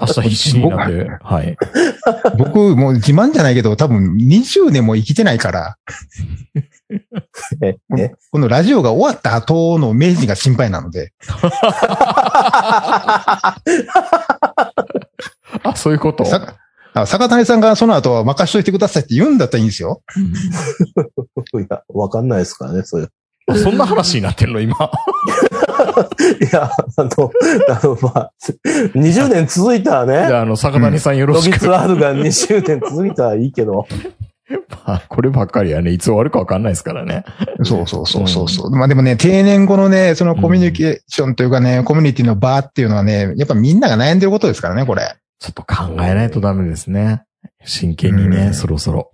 [0.00, 1.54] 明日必死になって、はい。
[2.38, 5.76] 僕、もう自慢じゃないけど、多分20年も生きてないから、
[7.62, 11.12] え、え、このラジオが終わった後の明治が心配なので、
[15.62, 16.24] あ、そういうこと？
[17.06, 20.02] 坂谷さんがその後は任しといてくださいって言うんだったらいいんですよ。
[20.16, 23.06] うん いや、わかんないですからね、それ。
[23.56, 24.76] そんな話になってんの、今。
[26.52, 27.32] や、あの、
[27.68, 28.32] あの、まあ、
[28.94, 31.58] 20年続いたらね、じゃあ、あの、坂谷さんよろしく。
[31.58, 33.86] ツアールが20年続いたらいいけど、
[34.86, 37.24] まあ、こればっかりはね、いつ終わるかわかんないですからね。
[37.62, 38.70] そうそうそうそうそう。
[38.70, 45.14] まあでもね、定年後のね、そのコミュニケーションというかね、コミュニティの場っていうのはね、やっぱみんなが悩んでることですからね、これ。
[45.40, 47.24] ちょっと考えないとダメですね。
[47.64, 49.10] 真剣にね、うんそろそろ。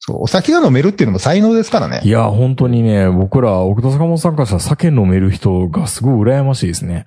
[0.00, 2.10] そう、お酒が飲めるっていうのも才能ですからねい。
[2.10, 7.06] や、本当にね、僕ら、奥田坂本さんからしたら酒飲める人がすごい羨ましいですね。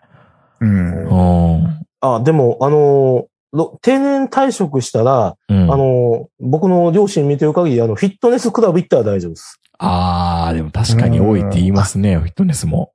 [0.61, 1.57] うん。
[1.57, 1.85] うん。
[1.99, 9.59] あ、でも、あの、ろ定年退職したら、うん、あの、僕の両親見てる限り、あの、フィットネスクラブ行ったら大丈夫です。
[9.77, 12.91] あー、でも確かに多いって言いますね、フィットネスも。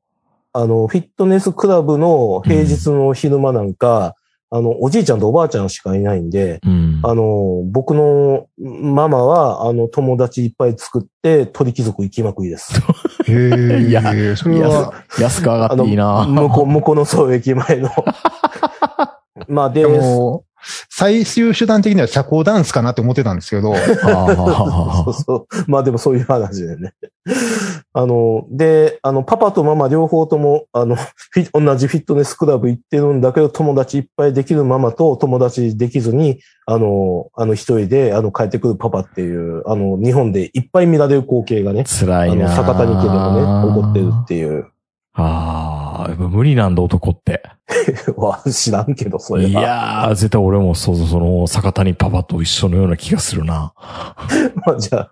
[0.52, 4.14] あの、フィットネスクラブの平日の昼間なんか、
[4.52, 7.00] あの、おじいちゃんとおばあちゃんしかいないんで、うん。
[7.04, 12.74] あの、僕のママは、あの、友達いっぱい作って、鳥貴族行きまくりです。
[13.26, 13.80] へえ。
[13.82, 14.02] いや
[14.36, 17.90] それは、安く上がっていいな向こう、向こうの総駅前の。
[19.46, 19.86] まあ、で、
[20.88, 23.78] 最終手段的には社交ダンスかなって思ってたんですけど、あ
[25.04, 25.46] そうそう。
[25.66, 26.92] まあでもそういう話でね。
[27.92, 44.66] あの、で、あの、パパとママ両方とも、あの、フィ同じフィットネスクラブ行ってるんだけど、友達いっぱいできるママと友達できずに、あの、あの一人で、あの、帰ってくるパパっていう、あの、日本でいっぱい見られる光景がね、あの、辛いな坂谷家でもね、起こってるっていう。
[45.14, 45.69] ああ、
[46.08, 47.42] やっぱ無理なんだ、男って。
[48.16, 49.48] わ、知らんけど、それは。
[49.48, 53.72] いやー、絶対俺もそうそう、その、坂谷パパと一緒のような気がするな。
[54.66, 55.10] まあ、じゃあ、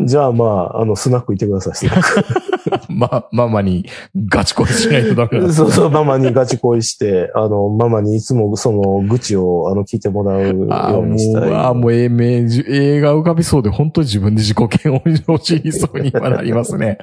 [0.00, 2.46] じゃあまあ、あの、スナック行ってください、スナック。
[2.88, 3.86] ま、ママに
[4.28, 5.50] ガチ恋しないとダメだ。
[5.52, 10.56] そうそう、ママにガチ恋して、あの、ママにいつもその愚痴を、あの、聞いてもらうよう
[11.02, 11.50] もにしたい。
[11.50, 16.98] う、ああ、もう、ええ、映画浮かびそうで、本当に自分で自己嫌悪に陥りそうに今なりますね。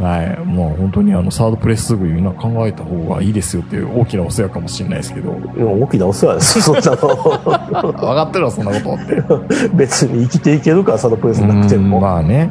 [0.00, 0.38] はい。
[0.44, 5.30] もう本当にあの、サードプレスすぐみんな考えた方がいいですよっていう大きなお世話かもしれないですけど。
[5.30, 6.96] 大きなお世話です、そんなの。
[6.96, 9.68] 分かってるわ、そんなことって。
[9.74, 12.00] 別に生きていけるから、サドプレスなくてうんも。
[12.00, 12.50] まあね。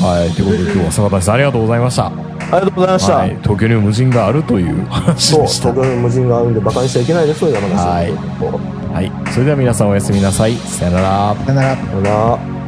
[0.00, 0.30] はい。
[0.34, 2.06] ということで今日は坂谷さんありがとうございました。
[2.06, 3.16] ありがとうございました。
[3.16, 5.72] はい、東京にも無人があるという話そう、でした。
[5.72, 8.60] 東京に無人があるんで、馬鹿にしちゃいけないですよ、山梨のはいことを
[8.92, 9.12] はい。
[9.30, 10.54] それでは皆さんおやすみなさい。
[10.54, 11.34] さよなら。
[11.34, 11.76] さよなら。
[11.76, 12.61] さよなら